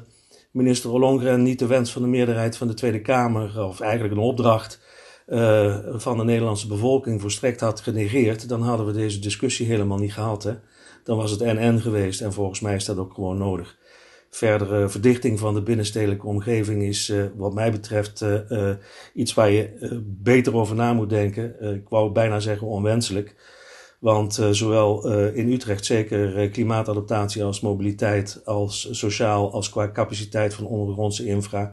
minister 0.51 0.91
Ollongren 0.91 1.43
niet 1.43 1.59
de 1.59 1.67
wens 1.67 1.93
van 1.93 2.03
de 2.03 2.09
meerderheid 2.09 2.57
van 2.57 2.67
de 2.67 2.75
Tweede 2.75 3.01
Kamer, 3.01 3.65
of 3.65 3.81
eigenlijk 3.81 4.15
een 4.15 4.21
opdracht 4.21 4.81
uh, 5.27 5.77
van 5.93 6.17
de 6.17 6.25
Nederlandse 6.25 6.67
bevolking 6.67 7.21
volstrekt 7.21 7.61
had 7.61 7.81
genegeerd, 7.81 8.49
dan 8.49 8.63
hadden 8.63 8.87
we 8.87 8.93
deze 8.93 9.19
discussie 9.19 9.67
helemaal 9.67 9.99
niet 9.99 10.13
gehad. 10.13 10.43
Hè? 10.43 10.53
Dan 11.05 11.17
was 11.17 11.31
het 11.31 11.41
NN 11.41 11.79
geweest 11.79 12.21
en 12.21 12.33
volgens 12.33 12.61
mij 12.61 12.75
is 12.75 12.85
dat 12.85 12.99
ook 12.99 13.15
gewoon 13.15 13.39
nodig. 13.39 13.79
Verdere 14.31 14.89
verdichting 14.89 15.39
van 15.39 15.55
de 15.55 15.63
binnenstedelijke 15.63 16.27
omgeving 16.27 16.83
is, 16.83 17.09
uh, 17.09 17.25
wat 17.37 17.55
mij 17.55 17.71
betreft, 17.71 18.23
uh, 18.23 18.71
iets 19.15 19.35
waar 19.35 19.51
je 19.51 19.99
beter 20.05 20.55
over 20.55 20.77
na 20.77 20.93
moet 20.93 21.11
denken. 21.11 21.75
ik 21.75 21.89
wou 21.89 22.13
bijna 22.13 22.41
zeggen 22.41 22.67
onwenselijk. 22.67 23.35
Want 24.01 24.41
zowel 24.51 25.09
in 25.33 25.53
Utrecht 25.53 25.85
zeker 25.85 26.49
klimaatadaptatie 26.51 27.45
als 27.45 27.61
mobiliteit, 27.61 28.41
als 28.45 28.89
sociaal, 28.91 29.53
als 29.53 29.71
qua 29.71 29.91
capaciteit 29.91 30.55
van 30.55 30.67
ondergrondse 30.67 31.27
infra 31.27 31.73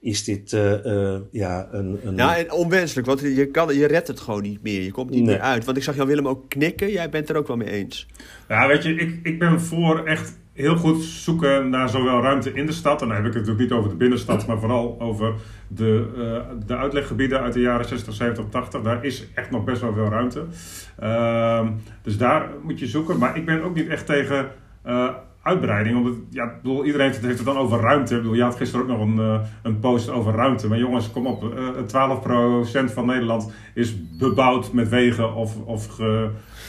is 0.00 0.24
dit 0.24 0.52
uh, 0.52 0.84
uh, 0.84 1.18
ja, 1.30 1.68
een, 1.70 2.00
een... 2.04 2.16
Ja, 2.16 2.36
en 2.36 2.52
onwenselijk, 2.52 3.06
want 3.06 3.20
je, 3.20 3.46
kan, 3.46 3.74
je 3.74 3.86
redt 3.86 4.08
het 4.08 4.20
gewoon 4.20 4.42
niet 4.42 4.62
meer. 4.62 4.82
Je 4.82 4.90
komt 4.90 5.10
niet 5.10 5.24
nee. 5.24 5.34
meer 5.34 5.44
uit. 5.44 5.64
Want 5.64 5.76
ik 5.76 5.82
zag 5.82 5.94
jou 5.96 6.08
Willem 6.08 6.28
ook 6.28 6.48
knikken. 6.48 6.90
Jij 6.90 7.10
bent 7.10 7.28
er 7.28 7.36
ook 7.36 7.46
wel 7.46 7.56
mee 7.56 7.70
eens. 7.70 8.06
Ja, 8.48 8.66
weet 8.66 8.82
je, 8.82 8.94
ik, 8.94 9.20
ik 9.22 9.38
ben 9.38 9.60
voor 9.60 10.04
echt 10.04 10.38
heel 10.52 10.76
goed 10.76 11.02
zoeken 11.02 11.70
naar 11.70 11.88
zowel 11.88 12.22
ruimte 12.22 12.52
in 12.52 12.66
de 12.66 12.72
stad. 12.72 13.02
En 13.02 13.08
dan 13.08 13.16
heb 13.16 13.26
ik 13.26 13.32
het 13.32 13.46
natuurlijk 13.46 13.70
niet 13.70 13.78
over 13.78 13.90
de 13.90 13.96
binnenstad, 13.96 14.46
maar 14.46 14.58
vooral 14.58 15.00
over 15.00 15.34
de, 15.68 16.06
uh, 16.16 16.66
de 16.66 16.76
uitleggebieden 16.76 17.40
uit 17.40 17.52
de 17.52 17.60
jaren 17.60 17.84
60, 17.84 18.14
70, 18.14 18.44
80. 18.50 18.82
Daar 18.82 19.04
is 19.04 19.26
echt 19.34 19.50
nog 19.50 19.64
best 19.64 19.80
wel 19.80 19.92
veel 19.92 20.08
ruimte. 20.08 20.46
Uh, 21.02 21.68
dus 22.02 22.16
daar 22.16 22.48
moet 22.62 22.78
je 22.78 22.86
zoeken. 22.86 23.18
Maar 23.18 23.36
ik 23.36 23.44
ben 23.44 23.62
ook 23.62 23.74
niet 23.74 23.88
echt 23.88 24.06
tegen 24.06 24.50
uitbreiding. 25.42 25.96
Omdat, 25.96 26.14
ja, 26.30 26.54
bedoel, 26.62 26.84
iedereen 26.84 27.06
heeft 27.06 27.38
het 27.38 27.44
dan 27.44 27.56
over 27.56 27.80
ruimte. 27.80 28.14
Ik 28.14 28.20
bedoel, 28.20 28.36
je 28.36 28.42
had 28.42 28.56
gisteren 28.56 28.84
ook 28.84 28.90
nog 28.90 29.00
een, 29.00 29.16
uh, 29.16 29.40
een 29.62 29.78
post 29.78 30.08
over 30.08 30.34
ruimte. 30.34 30.68
Maar 30.68 30.78
jongens, 30.78 31.10
kom 31.10 31.26
op. 31.26 31.42
Uh, 31.42 32.88
12% 32.88 32.92
van 32.92 33.06
Nederland 33.06 33.52
is 33.74 34.16
bebouwd 34.18 34.72
met 34.72 34.88
wegen 34.88 35.34
of, 35.34 35.56
of 35.64 35.98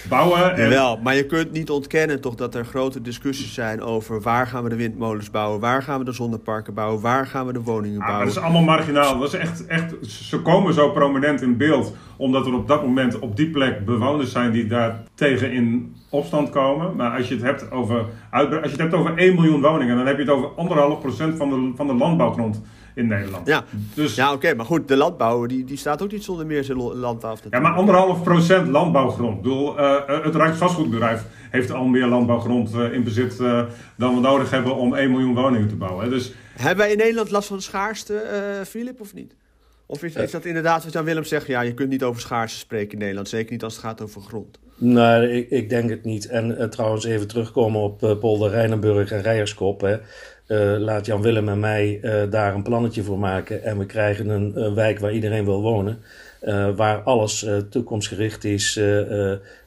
gebouwen. 0.01 0.55
En... 0.55 0.69
Wel, 0.69 0.99
maar 1.03 1.15
je 1.15 1.25
kunt 1.25 1.51
niet 1.51 1.69
ontkennen 1.69 2.21
toch 2.21 2.35
dat 2.35 2.55
er 2.55 2.65
grote 2.65 3.01
discussies 3.01 3.53
zijn 3.53 3.81
over 3.81 4.21
waar 4.21 4.47
gaan 4.47 4.63
we 4.63 4.69
de 4.69 4.75
windmolens 4.75 5.31
bouwen, 5.31 5.59
waar 5.59 5.83
gaan 5.83 5.99
we 5.99 6.05
de 6.05 6.11
zonneparken 6.11 6.73
bouwen, 6.73 7.01
waar 7.01 7.27
gaan 7.27 7.45
we 7.45 7.53
de 7.53 7.61
woningen 7.61 7.99
bouwen. 7.99 8.19
Ah, 8.19 8.25
dat 8.25 8.35
is 8.35 8.41
allemaal 8.43 8.63
marginaal. 8.63 9.19
Dat 9.19 9.33
is 9.33 9.39
echt, 9.39 9.65
echt, 9.65 9.95
ze 10.01 10.39
komen 10.39 10.73
zo 10.73 10.89
prominent 10.91 11.41
in 11.41 11.57
beeld 11.57 11.95
omdat 12.17 12.45
er 12.45 12.53
op 12.53 12.67
dat 12.67 12.81
moment 12.81 13.19
op 13.19 13.35
die 13.35 13.49
plek 13.49 13.85
bewoners 13.85 14.31
zijn 14.31 14.51
die 14.51 14.67
daar 14.67 15.03
tegen 15.13 15.51
in 15.51 15.95
opstand 16.11 16.49
komen. 16.49 16.95
Maar 16.95 17.17
als 17.17 17.27
je 17.27 17.33
het 17.33 17.43
hebt 17.43 17.71
over, 17.71 18.05
als 18.31 18.47
je 18.49 18.69
het 18.69 18.77
hebt 18.77 18.93
over 18.93 19.17
1 19.17 19.35
miljoen 19.35 19.61
woningen, 19.61 19.95
dan 19.95 20.05
heb 20.05 20.15
je 20.15 20.21
het 20.21 20.31
over 20.31 20.49
anderhalf 20.55 20.99
procent 20.99 21.37
van 21.37 21.49
de, 21.49 21.71
van 21.75 21.87
de 21.87 21.93
landbouwgrond 21.93 22.61
in 22.93 23.07
Nederland. 23.07 23.47
Ja, 23.47 23.63
dus, 23.93 24.15
ja 24.15 24.33
oké, 24.33 24.53
maar 24.53 24.65
goed, 24.65 24.87
de 24.87 24.95
landbouw 24.95 25.45
die, 25.45 25.63
die 25.63 25.77
staat 25.77 26.01
ook 26.01 26.11
niet 26.11 26.23
zonder 26.23 26.45
meer 26.45 26.63
zijn 26.63 26.77
land 26.77 27.23
af. 27.23 27.39
Ja, 27.49 27.59
maar 27.59 27.73
anderhalf 27.73 28.23
procent 28.23 28.67
landbouwgrond. 28.67 29.35
Ik 29.35 29.41
bedoel, 29.41 29.79
uh, 29.79 29.95
het 30.23 30.35
Rijksvastgoedbedrijf 30.35 31.25
heeft 31.49 31.71
al 31.71 31.85
meer 31.85 32.07
landbouwgrond 32.07 32.73
uh, 32.75 32.93
in 32.93 33.03
bezit 33.03 33.39
uh, 33.39 33.63
dan 33.95 34.15
we 34.15 34.21
nodig 34.21 34.49
hebben 34.49 34.75
om 34.75 34.95
1 34.95 35.11
miljoen 35.11 35.33
woningen 35.33 35.67
te 35.67 35.75
bouwen. 35.75 36.09
Dus... 36.09 36.33
Hebben 36.57 36.77
wij 36.77 36.91
in 36.91 36.97
Nederland 36.97 37.31
last 37.31 37.47
van 37.47 37.61
schaarste, 37.61 38.23
Filip, 38.67 39.01
of 39.01 39.13
niet? 39.13 39.35
Of 39.85 40.03
is, 40.03 40.15
is 40.15 40.31
dat 40.31 40.45
inderdaad 40.45 40.83
wat 40.83 40.93
Jan 40.93 41.03
Willem 41.03 41.23
zegt? 41.23 41.47
Ja, 41.47 41.61
je 41.61 41.73
kunt 41.73 41.89
niet 41.89 42.03
over 42.03 42.21
schaarste 42.21 42.59
spreken 42.59 42.91
in 42.91 42.97
Nederland. 42.97 43.29
Zeker 43.29 43.51
niet 43.51 43.63
als 43.63 43.73
het 43.73 43.83
gaat 43.83 44.01
over 44.01 44.21
grond. 44.21 44.59
Nee, 44.83 45.37
ik, 45.37 45.49
ik 45.49 45.69
denk 45.69 45.89
het 45.89 46.03
niet. 46.03 46.27
En 46.27 46.51
uh, 46.51 46.63
trouwens 46.63 47.05
even 47.05 47.27
terugkomen 47.27 47.81
op 47.81 48.03
uh, 48.03 48.17
Polder 48.17 48.49
Rijnenburg 48.49 49.11
en 49.11 49.21
Rijerskop. 49.21 49.81
Hè. 49.81 49.97
Uh, 50.47 50.79
laat 50.79 51.05
Jan 51.05 51.21
Willem 51.21 51.49
en 51.49 51.59
mij 51.59 51.99
daar 52.29 52.55
een 52.55 52.63
plannetje 52.63 53.03
voor 53.03 53.19
maken. 53.19 53.63
En 53.63 53.77
we 53.77 53.85
krijgen 53.85 54.29
een 54.29 54.75
wijk 54.75 54.99
waar 54.99 55.13
iedereen 55.13 55.45
wil 55.45 55.61
wonen. 55.61 55.99
waar 56.75 57.01
alles 57.01 57.45
toekomstgericht 57.69 58.43
is. 58.43 58.75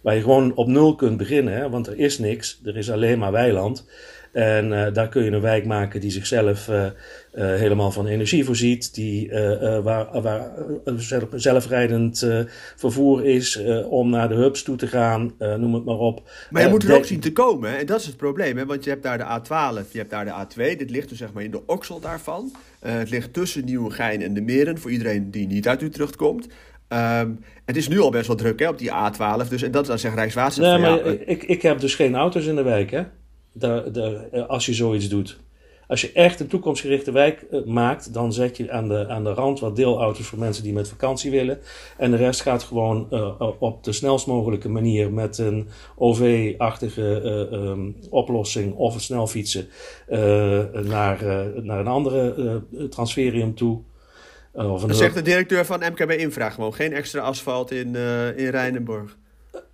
waar 0.01 0.15
je 0.15 0.21
gewoon 0.21 0.55
op 0.55 0.67
nul 0.67 0.95
kunt 0.95 1.17
beginnen. 1.17 1.55
Hè. 1.55 1.71
Want 1.71 1.87
er 1.87 1.99
is 1.99 2.19
niks. 2.19 2.61
Er 2.65 2.77
is 2.77 2.91
alleen 2.91 3.19
maar 3.19 3.33
weiland. 3.33 3.87
En 4.35 4.73
uh, 4.73 4.87
daar 4.93 5.09
kun 5.09 5.25
je 5.25 5.31
een 5.31 5.41
wijk 5.41 5.65
maken 5.65 6.01
die 6.01 6.11
zichzelf 6.11 6.69
uh, 6.69 6.85
uh, 6.85 6.91
helemaal 7.33 7.91
van 7.91 8.07
energie 8.07 8.45
voorziet, 8.45 8.95
die, 8.95 9.31
waar, 9.83 10.21
waar 10.23 10.51
zelf, 10.97 11.25
zelfrijdend 11.35 12.27
vervoer 12.77 13.27
is 13.27 13.61
om 13.89 14.11
naar 14.11 14.29
de 14.29 14.35
hubs 14.35 14.63
toe 14.63 14.77
te 14.77 14.87
gaan, 14.87 15.35
noem 15.39 15.75
het 15.75 15.85
maar 15.85 15.99
op. 15.99 16.31
Maar 16.51 16.63
je 16.63 16.69
moet 16.69 16.85
er 16.85 16.97
ook 16.97 17.05
zien 17.05 17.21
te 17.21 17.33
komen, 17.33 17.71
hè? 17.71 17.77
en 17.77 17.87
dat 17.87 18.01
is 18.01 18.07
het 18.07 18.17
probleem, 18.17 18.57
hè? 18.57 18.67
want 18.67 18.85
je 18.85 18.91
hebt 18.91 19.03
daar 19.03 19.19
de 19.19 19.25
A12, 19.25 19.91
je 19.91 19.99
hebt 19.99 20.11
daar 20.11 20.25
de 20.25 20.47
A2, 20.47 20.77
dit 20.79 20.91
ligt 20.91 21.09
dus 21.09 21.19
zeg 21.19 21.33
maar 21.33 21.43
in 21.43 21.51
de 21.51 21.67
oksel 21.67 22.01
daarvan. 22.01 22.53
het 22.81 23.11
ligt 23.11 23.33
tussen 23.33 23.65
Nieuwegein 23.65 24.23
en 24.23 24.35
de 24.35 24.41
Meren, 24.41 24.79
voor 24.79 24.91
iedereen 24.91 25.31
die 25.31 25.47
niet 25.47 25.69
uit 25.69 25.83
Utrecht 25.83 26.17
komt. 26.17 26.47
Um, 26.89 27.39
het 27.65 27.77
is 27.77 27.89
nu 27.89 28.01
al 28.01 28.11
best 28.11 28.27
wel 28.27 28.37
druk 28.37 28.59
hè, 28.59 28.69
op 28.69 28.79
die 28.79 28.91
A12, 28.91 29.49
dus, 29.49 29.63
en 29.63 29.71
dat 29.71 29.83
is 29.83 29.89
dan 29.89 29.99
zegt 29.99 30.15
Rijkswaterstaat. 30.15 30.81
Nee, 30.81 30.91
maar 30.91 31.13
ja, 31.13 31.19
ik, 31.27 31.43
ik 31.43 31.63
heb 31.63 31.81
dus 31.81 31.95
geen 31.95 32.15
auto's 32.15 32.47
in 32.47 32.57
de 32.57 32.63
wijk, 32.63 32.91
hè? 32.91 33.03
De, 33.55 34.45
als 34.49 34.67
je 34.67 34.75
zoiets 34.75 35.09
doet. 35.09 35.39
Als 35.89 36.01
je 36.01 36.13
echt 36.13 36.41
een 36.41 36.47
toekomstgerichte 36.47 37.13
wijk 37.13 37.47
uh, 37.51 37.65
maakt, 37.65 38.13
dan 38.13 38.33
zet 38.33 38.57
je 38.57 38.71
aan 38.71 38.89
de, 38.89 39.09
aan 39.09 39.25
de 39.25 39.33
rand 39.33 39.61
wat 39.61 39.77
deelauto's 39.77 40.27
voor 40.27 40.39
mensen 40.39 40.63
die 40.63 40.73
met 40.73 40.89
vakantie 40.89 41.31
willen. 41.31 41.59
En 41.99 42.11
de 42.11 42.17
rest 42.17 42.41
gaat 42.41 42.63
gewoon 42.63 43.09
uh, 43.11 43.41
op 43.59 43.85
de 43.85 43.93
snelst 43.93 44.27
mogelijke 44.27 44.69
manier 44.69 45.13
met 45.13 45.39
een 45.39 45.69
OV-achtige 45.97 47.21
uh, 47.53 47.69
um, 47.69 47.97
oplossing 48.11 48.75
of 48.75 48.95
het 48.95 49.03
snelfietsen 49.03 49.69
naar, 50.83 51.25
naar 51.63 51.79
een 51.79 51.87
andere 51.87 52.63
transferium 52.91 53.55
toe. 53.55 53.81
of 54.53 54.83
een, 54.83 54.89
dat 54.89 54.97
zegt 54.97 55.15
de 55.15 55.23
directeur 55.23 55.65
van 55.65 55.81
MKB 55.81 56.11
Infra 56.11 56.51
gewoon. 56.51 56.75
Geen 56.75 56.93
extra 56.93 57.21
asfalt 57.21 57.71
in, 57.71 57.97
in 58.37 58.49
Rijnenborg. 58.49 59.17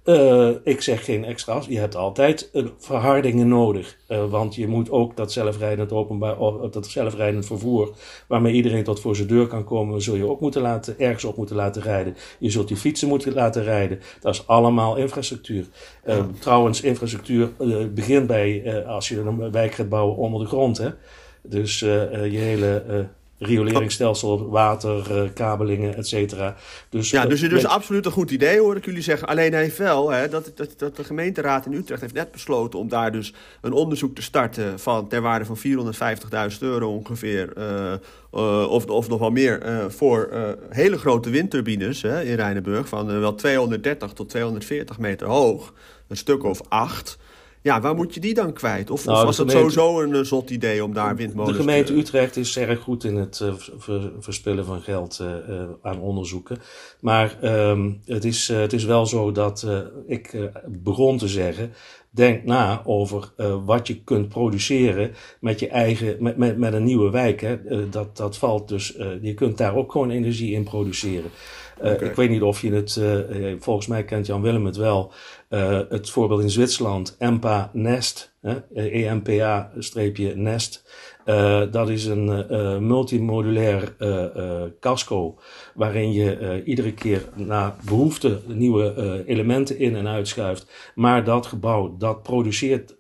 Uh, 0.04 0.50
ik 0.62 0.80
zeg 0.80 1.04
geen 1.04 1.25
extra's. 1.25 1.66
Je 1.66 1.78
hebt 1.78 1.97
altijd 1.97 2.50
uh, 2.52 2.66
verhardingen 2.78 3.49
nodig. 3.49 3.97
Uh, 4.09 4.30
want 4.30 4.54
je 4.54 4.69
moet 4.69 4.90
ook 4.90 5.16
dat 5.16 5.33
zelfrijdend, 5.33 5.92
openbaar, 5.92 6.37
dat 6.71 6.87
zelfrijdend 6.87 7.47
vervoer, 7.47 7.95
waarmee 8.28 8.52
iedereen 8.52 8.85
tot 8.85 9.00
voor 9.00 9.16
zijn 9.16 9.28
deur 9.28 9.47
kan 9.47 9.64
komen, 9.64 10.02
zul 10.02 10.14
je 10.14 10.28
ook 10.28 10.40
moeten 10.40 10.62
laten, 10.62 10.99
ergens 10.99 11.25
op 11.25 11.37
moeten 11.37 11.57
laten 11.57 11.83
rijden. 11.83 12.16
Je 12.38 12.50
zult 12.50 12.69
die 12.69 12.76
fietsen 12.76 13.09
moeten 13.09 13.33
laten 13.33 13.62
rijden. 13.62 14.00
Dat 14.21 14.35
is 14.35 14.47
allemaal 14.47 14.97
infrastructuur. 14.97 15.66
Ja. 16.07 16.26
Trouwens, 16.38 16.80
infrastructuur 16.80 17.50
begint 17.95 18.26
bij 18.26 18.85
als 18.87 19.09
je 19.09 19.19
een 19.19 19.50
wijk 19.50 19.75
gaat 19.75 19.88
bouwen 19.88 20.16
onder 20.16 20.40
de 20.40 20.47
grond. 20.47 20.78
Hè? 20.78 20.90
Dus 21.42 21.78
je 21.78 22.38
hele 22.38 23.09
rioleringsstelsel, 23.40 24.49
water, 24.49 25.23
uh, 25.25 25.30
kabelingen, 25.35 25.97
et 25.97 26.06
cetera. 26.06 26.56
Dus, 26.88 27.11
ja, 27.11 27.26
dus 27.26 27.40
het 27.40 27.52
is 27.52 27.66
absoluut 27.66 28.06
een 28.06 28.12
goed 28.12 28.30
idee, 28.30 28.61
hoor 28.61 28.76
ik 28.76 28.85
jullie 28.85 29.02
zeggen. 29.02 29.28
Alleen 29.28 29.54
heeft 29.54 29.78
wel, 29.78 30.11
hè, 30.11 30.28
dat, 30.28 30.52
dat, 30.54 30.75
dat 30.76 30.97
de 30.97 31.04
gemeenteraad 31.04 31.66
in 31.66 31.73
Utrecht 31.73 32.00
heeft 32.00 32.14
net 32.14 32.32
besloten... 32.32 32.78
om 32.78 32.88
daar 32.88 33.12
dus 33.12 33.35
een 33.61 33.73
onderzoek 33.73 34.14
te 34.14 34.23
starten 34.23 34.78
van, 34.78 35.09
ter 35.09 35.20
waarde 35.20 35.44
van 35.44 35.59
450.000 36.52 36.59
euro 36.61 36.94
ongeveer... 36.94 37.52
Uh, 37.59 37.92
uh, 38.35 38.70
of, 38.70 38.87
of 38.87 39.09
nog 39.09 39.18
wel 39.18 39.30
meer, 39.30 39.85
voor 39.88 40.28
hele 40.68 40.99
grote 40.99 41.30
windturbines 41.30 42.02
hè, 42.02 42.23
in 42.23 42.35
Rijnenburg... 42.35 42.88
van 42.88 43.20
wel 43.20 43.35
230 43.35 44.12
tot 44.12 44.28
240 44.28 44.99
meter 44.99 45.26
hoog, 45.26 45.73
een 46.09 46.16
stuk 46.16 46.44
of 46.44 46.61
acht... 46.68 47.18
Ja, 47.62 47.81
waar 47.81 47.95
moet 47.95 48.14
je 48.14 48.21
die 48.21 48.35
dan 48.35 48.52
kwijt? 48.52 48.90
Of, 48.90 49.05
nou, 49.05 49.26
was 49.26 49.38
het 49.38 49.50
sowieso 49.50 50.00
een, 50.00 50.26
zot 50.26 50.50
idee 50.50 50.85
om 50.85 50.95
daar 50.95 51.17
windmolens 51.17 51.57
te... 51.57 51.57
De 51.57 51.69
gemeente 51.69 51.95
Utrecht 51.95 52.37
is 52.37 52.57
erg 52.57 52.81
goed 52.81 53.05
in 53.05 53.17
het 53.17 53.40
uh, 53.43 53.55
verspillen 54.19 54.64
van 54.64 54.81
geld 54.81 55.19
uh, 55.23 55.64
aan 55.83 56.00
onderzoeken. 56.00 56.59
Maar 57.00 57.37
um, 57.43 58.00
het, 58.05 58.25
is, 58.25 58.49
het 58.49 58.73
is 58.73 58.85
wel 58.85 59.07
zo 59.07 59.33
dat 59.33 59.67
ik 60.07 60.50
begon 60.67 61.19
te 61.19 61.29
zeggen... 61.29 61.73
Denk 62.12 62.45
na 62.45 62.83
over 62.85 63.33
wat 63.64 63.87
je 63.87 64.02
kunt 64.02 64.29
produceren 64.29 65.11
met 65.40 65.61
je 65.61 65.69
eigen, 65.69 66.17
met, 66.23 66.37
met, 66.37 66.59
met 66.59 66.73
een 66.73 66.85
nieuwe 66.85 67.11
wijk. 67.11 67.40
Hè. 67.40 67.88
dat, 67.88 68.17
dat 68.17 68.37
valt 68.37 68.69
dus, 68.69 68.97
je 69.21 69.35
kunt 69.35 69.59
daar 69.59 69.75
ook 69.75 69.93
gewoon 69.93 70.11
energie 70.11 70.52
in 70.52 70.64
produceren. 70.64 71.31
Uh, 71.82 72.00
Ik 72.00 72.14
weet 72.14 72.30
niet 72.30 72.42
of 72.42 72.60
je 72.60 72.72
het, 72.72 72.96
uh, 72.96 73.54
volgens 73.58 73.87
mij 73.87 74.04
kent 74.04 74.26
Jan 74.26 74.42
Willem 74.42 74.66
het 74.66 74.76
wel, 74.76 75.12
het 75.88 76.10
voorbeeld 76.10 76.42
in 76.42 76.50
Zwitserland, 76.50 77.16
EMPA 77.18 77.70
Nest, 77.72 78.34
EMPA-Nest. 78.75 80.84
Uh, 81.26 81.62
dat 81.70 81.88
is 81.88 82.04
een 82.04 82.46
multimodulair 82.87 83.96
casco 84.80 85.38
waarin 85.80 86.12
je 86.12 86.62
iedere 86.64 86.92
keer 86.92 87.28
naar 87.34 87.75
behoefte 87.84 88.40
nieuwe 88.46 89.25
elementen 89.26 89.78
in 89.78 89.96
en 89.96 90.08
uitschuift. 90.08 90.70
Maar 90.94 91.25
dat 91.25 91.46
gebouw 91.46 91.96
dat 91.99 92.22
produceert 92.22 92.96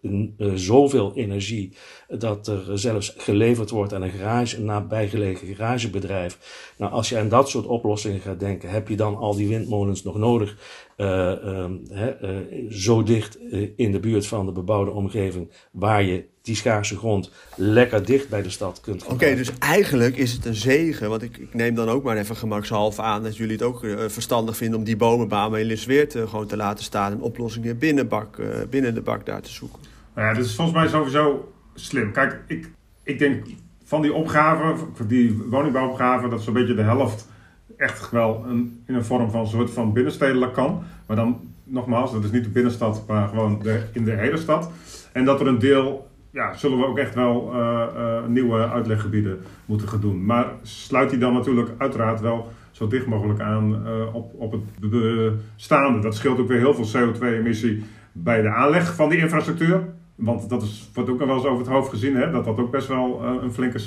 zoveel 0.54 1.12
energie 1.14 1.72
dat 2.08 2.46
er 2.46 2.78
zelfs 2.78 3.14
geleverd 3.16 3.70
wordt 3.70 3.94
aan 3.94 4.02
een 4.02 4.10
garage, 4.10 4.56
een 4.56 4.64
nabijgelegen 4.64 5.54
garagebedrijf. 5.54 6.72
Nou, 6.78 6.92
als 6.92 7.08
je 7.08 7.18
aan 7.18 7.28
dat 7.28 7.48
soort 7.48 7.66
oplossingen 7.66 8.20
gaat 8.20 8.40
denken, 8.40 8.70
heb 8.70 8.88
je 8.88 8.96
dan 8.96 9.16
al 9.16 9.34
die 9.34 9.48
windmolens 9.48 10.02
nog 10.02 10.16
nodig? 10.16 10.56
Ehm, 10.96 11.72
zo 12.70 13.02
dicht 13.02 13.38
in 13.76 13.92
de 13.92 14.00
buurt 14.00 14.26
van 14.26 14.46
de 14.46 14.52
bebouwde 14.52 14.90
omgeving 14.90 15.50
waar 15.72 16.02
je 16.02 16.24
die 16.42 16.54
schaarse 16.54 16.96
grond 16.96 17.30
lekker 17.56 18.04
dicht 18.04 18.28
bij 18.28 18.42
de 18.42 18.50
stad 18.50 18.80
kunt 18.80 19.06
Oké, 19.06 19.34
dus 19.34 19.50
eigenlijk 19.58 20.16
is 20.16 20.32
het 20.32 20.44
een 20.44 20.54
zegen. 20.54 21.08
Want 21.08 21.22
ik, 21.22 21.36
ik, 21.36 21.54
neem 21.54 21.74
dan 21.74 21.88
ook 21.88 22.02
maar 22.02 22.16
even 22.16 22.36
gemakshalve 22.70 23.02
aan 23.02 23.22
dat 23.22 23.36
jullie 23.36 23.52
het 23.52 23.62
ook 23.62 23.84
uh, 23.84 23.98
verstandig 24.08 24.56
vinden 24.56 24.78
om 24.78 24.84
die 24.84 24.96
bomenbaan 24.96 25.50
bij 25.50 25.64
Lisweert 25.64 26.14
uh, 26.14 26.28
gewoon 26.28 26.46
te 26.46 26.56
laten 26.56 26.84
staan 26.84 27.12
en 27.12 27.20
oplossingen 27.20 27.78
binnen, 27.78 28.08
uh, 28.12 28.46
binnen 28.70 28.94
de 28.94 29.00
bak 29.00 29.26
daar 29.26 29.40
te 29.40 29.50
zoeken. 29.50 29.78
Nou 30.14 30.28
ja, 30.28 30.34
dat 30.34 30.44
is 30.44 30.54
volgens 30.54 30.76
mij 30.76 30.88
sowieso 30.88 31.52
slim. 31.74 32.12
Kijk, 32.12 32.40
ik, 32.46 32.70
ik 33.02 33.18
denk 33.18 33.46
van 33.84 34.02
die 34.02 34.12
opgave, 34.12 34.74
die 35.06 35.42
woningbouwopgave, 35.50 36.28
dat 36.28 36.42
zo'n 36.42 36.54
beetje 36.54 36.74
de 36.74 36.82
helft 36.82 37.28
echt 37.76 38.10
wel 38.10 38.44
een, 38.48 38.82
in 38.86 38.94
een 38.94 39.04
vorm 39.04 39.30
van 39.30 39.46
soort 39.46 39.70
van 39.70 39.92
binnenstedelijk 39.92 40.52
kan. 40.52 40.82
Maar 41.06 41.16
dan 41.16 41.40
nogmaals, 41.64 42.12
dat 42.12 42.24
is 42.24 42.30
niet 42.30 42.44
de 42.44 42.50
binnenstad, 42.50 43.04
maar 43.06 43.28
gewoon 43.28 43.58
de, 43.62 43.82
in 43.92 44.04
de 44.04 44.12
hele 44.12 44.36
stad. 44.36 44.70
En 45.12 45.24
dat 45.24 45.40
er 45.40 45.46
een 45.46 45.58
deel 45.58 46.08
ja, 46.30 46.56
zullen 46.56 46.78
we 46.78 46.86
ook 46.86 46.98
echt 46.98 47.14
wel 47.14 47.52
nieuwe 48.28 48.68
uitleggebieden 48.68 49.40
moeten 49.64 49.88
gaan 49.88 50.00
doen. 50.00 50.24
Maar 50.24 50.46
sluit 50.62 51.10
die 51.10 51.18
dan 51.18 51.32
natuurlijk 51.32 51.70
uiteraard 51.78 52.20
wel 52.20 52.48
zo 52.70 52.86
dicht 52.86 53.06
mogelijk 53.06 53.40
aan 53.40 53.86
uh, 53.86 54.14
op, 54.14 54.32
op 54.34 54.52
het 54.52 54.90
bestaande. 54.90 56.00
Dat 56.00 56.14
scheelt 56.14 56.38
ook 56.38 56.48
weer 56.48 56.58
heel 56.58 56.74
veel 56.74 57.12
CO2-emissie 57.12 57.82
bij 58.12 58.42
de 58.42 58.48
aanleg 58.48 58.94
van 58.94 59.08
die 59.08 59.18
infrastructuur. 59.18 59.88
Want 60.14 60.48
dat 60.48 60.62
is, 60.62 60.90
wordt 60.94 61.10
ook 61.10 61.18
nog 61.18 61.28
wel 61.28 61.36
eens 61.36 61.46
over 61.46 61.64
het 61.64 61.74
hoofd 61.74 61.90
gezien, 61.90 62.16
hè, 62.16 62.30
dat 62.30 62.44
dat 62.44 62.58
ook 62.58 62.70
best 62.70 62.88
wel 62.88 63.22
een 63.42 63.52
flinke 63.52 63.78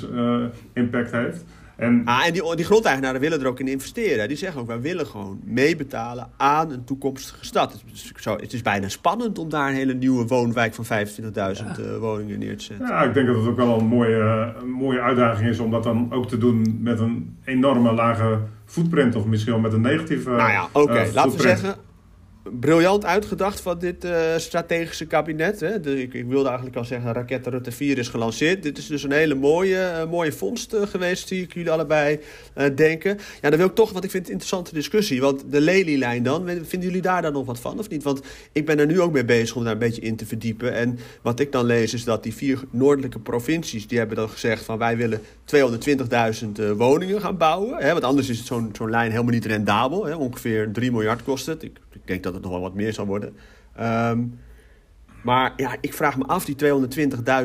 impact 0.72 1.10
heeft. 1.10 1.44
En, 1.76 2.02
ah, 2.04 2.26
en 2.26 2.32
die, 2.32 2.56
die 2.56 2.64
grondeigenaren 2.64 3.20
willen 3.20 3.40
er 3.40 3.46
ook 3.46 3.60
in 3.60 3.68
investeren. 3.68 4.28
Die 4.28 4.36
zeggen 4.36 4.60
ook, 4.60 4.66
wij 4.66 4.80
willen 4.80 5.06
gewoon 5.06 5.40
meebetalen 5.44 6.28
aan 6.36 6.70
een 6.70 6.84
toekomstige 6.84 7.44
stad. 7.44 7.72
Het 7.72 7.82
is, 7.92 8.12
zo, 8.16 8.36
het 8.36 8.52
is 8.52 8.62
bijna 8.62 8.88
spannend 8.88 9.38
om 9.38 9.48
daar 9.48 9.68
een 9.68 9.74
hele 9.74 9.94
nieuwe 9.94 10.26
woonwijk 10.26 10.74
van 10.74 10.84
25.000 10.84 11.32
ja. 11.32 11.52
uh, 11.80 11.96
woningen 11.98 12.38
neer 12.38 12.56
te 12.56 12.64
zetten. 12.64 12.86
Ja, 12.86 13.02
ik 13.02 13.14
denk 13.14 13.26
dat 13.26 13.36
het 13.36 13.46
ook 13.46 13.56
wel 13.56 13.78
een 13.78 13.86
mooie, 13.86 14.52
een 14.62 14.70
mooie 14.70 15.00
uitdaging 15.00 15.48
is 15.48 15.58
om 15.58 15.70
dat 15.70 15.82
dan 15.82 16.12
ook 16.12 16.28
te 16.28 16.38
doen 16.38 16.78
met 16.80 17.00
een 17.00 17.36
enorme 17.44 17.92
lage 17.92 18.38
footprint. 18.64 19.14
Of 19.14 19.24
misschien 19.24 19.52
wel 19.52 19.62
met 19.62 19.72
een 19.72 19.80
negatieve 19.80 20.30
Nou 20.30 20.50
ja, 20.50 20.68
oké. 20.72 20.78
Okay. 20.78 21.06
Uh, 21.06 21.14
Laten 21.14 21.36
we 21.36 21.42
zeggen, 21.42 21.74
briljant 22.52 23.04
uitgedacht 23.04 23.60
van 23.60 23.78
dit 23.78 24.04
uh, 24.04 24.12
strategische 24.36 25.06
kabinet. 25.06 25.60
Hè. 25.60 25.96
Ik, 25.96 26.14
ik, 26.14 26.26
wilde 26.26 26.46
eigenlijk 26.46 26.76
al 26.76 26.84
zeggen, 26.84 27.12
raket 27.12 27.46
Rutte 27.46 27.72
4 27.72 27.98
is 27.98 28.08
gelanceerd. 28.08 28.62
Dit 28.62 28.78
is 28.78 28.86
dus 28.86 29.02
een 29.02 29.12
hele 29.12 29.34
mooie, 29.34 29.92
uh, 30.04 30.10
mooie 30.10 30.32
vondst 30.32 30.74
uh, 30.74 30.82
geweest, 30.82 31.28
die 31.28 31.42
ik 31.42 31.54
jullie 31.54 31.70
allebei 31.70 32.20
denken. 32.74 33.18
Ja, 33.40 33.50
dan 33.50 33.58
wil 33.58 33.68
ik 33.68 33.74
toch, 33.74 33.92
want 33.92 34.04
ik 34.04 34.10
vind 34.10 34.22
het 34.22 34.32
een 34.32 34.38
interessante 34.40 34.74
discussie. 34.74 35.20
Want 35.20 35.44
de 35.50 35.60
Lely-lijn 35.60 36.22
dan, 36.22 36.46
vinden 36.46 36.88
jullie 36.88 37.02
daar 37.02 37.22
dan 37.22 37.32
nog 37.32 37.46
wat 37.46 37.60
van 37.60 37.78
of 37.78 37.88
niet? 37.88 38.02
Want 38.02 38.20
ik 38.52 38.66
ben 38.66 38.78
er 38.78 38.86
nu 38.86 39.00
ook 39.00 39.12
mee 39.12 39.24
bezig 39.24 39.56
om 39.56 39.64
daar 39.64 39.72
een 39.72 39.78
beetje 39.78 40.00
in 40.00 40.16
te 40.16 40.26
verdiepen. 40.26 40.72
En 40.74 40.98
wat 41.22 41.40
ik 41.40 41.52
dan 41.52 41.64
lees 41.64 41.94
is 41.94 42.04
dat 42.04 42.22
die 42.22 42.34
vier 42.34 42.62
noordelijke 42.70 43.18
provincies, 43.18 43.86
die 43.86 43.98
hebben 43.98 44.16
dan 44.16 44.28
gezegd 44.28 44.64
van 44.64 44.78
wij 44.78 44.96
willen 44.96 45.20
220.000 45.44 46.76
woningen 46.76 47.20
gaan 47.20 47.36
bouwen. 47.36 47.82
Hè, 47.82 47.92
want 47.92 48.04
anders 48.04 48.28
is 48.28 48.44
zo'n 48.44 48.70
zo'n 48.72 48.90
lijn 48.90 49.10
helemaal 49.10 49.32
niet 49.32 49.46
rendabel. 49.46 50.04
Hè. 50.04 50.14
Ongeveer 50.14 50.72
3 50.72 50.90
miljard 50.90 51.22
kost 51.22 51.46
het. 51.46 51.62
Ik, 51.62 51.76
ik 51.94 52.06
denk 52.06 52.22
dat 52.22 52.34
het 52.34 52.42
nog 52.42 52.52
wel 52.52 52.60
wat 52.60 52.74
meer 52.74 52.92
zal 52.92 53.06
worden. 53.06 53.36
Um, 53.80 54.38
maar 55.24 55.52
ja, 55.56 55.76
ik 55.80 55.94
vraag 55.94 56.16
me 56.18 56.24
af, 56.24 56.44
die 56.44 56.56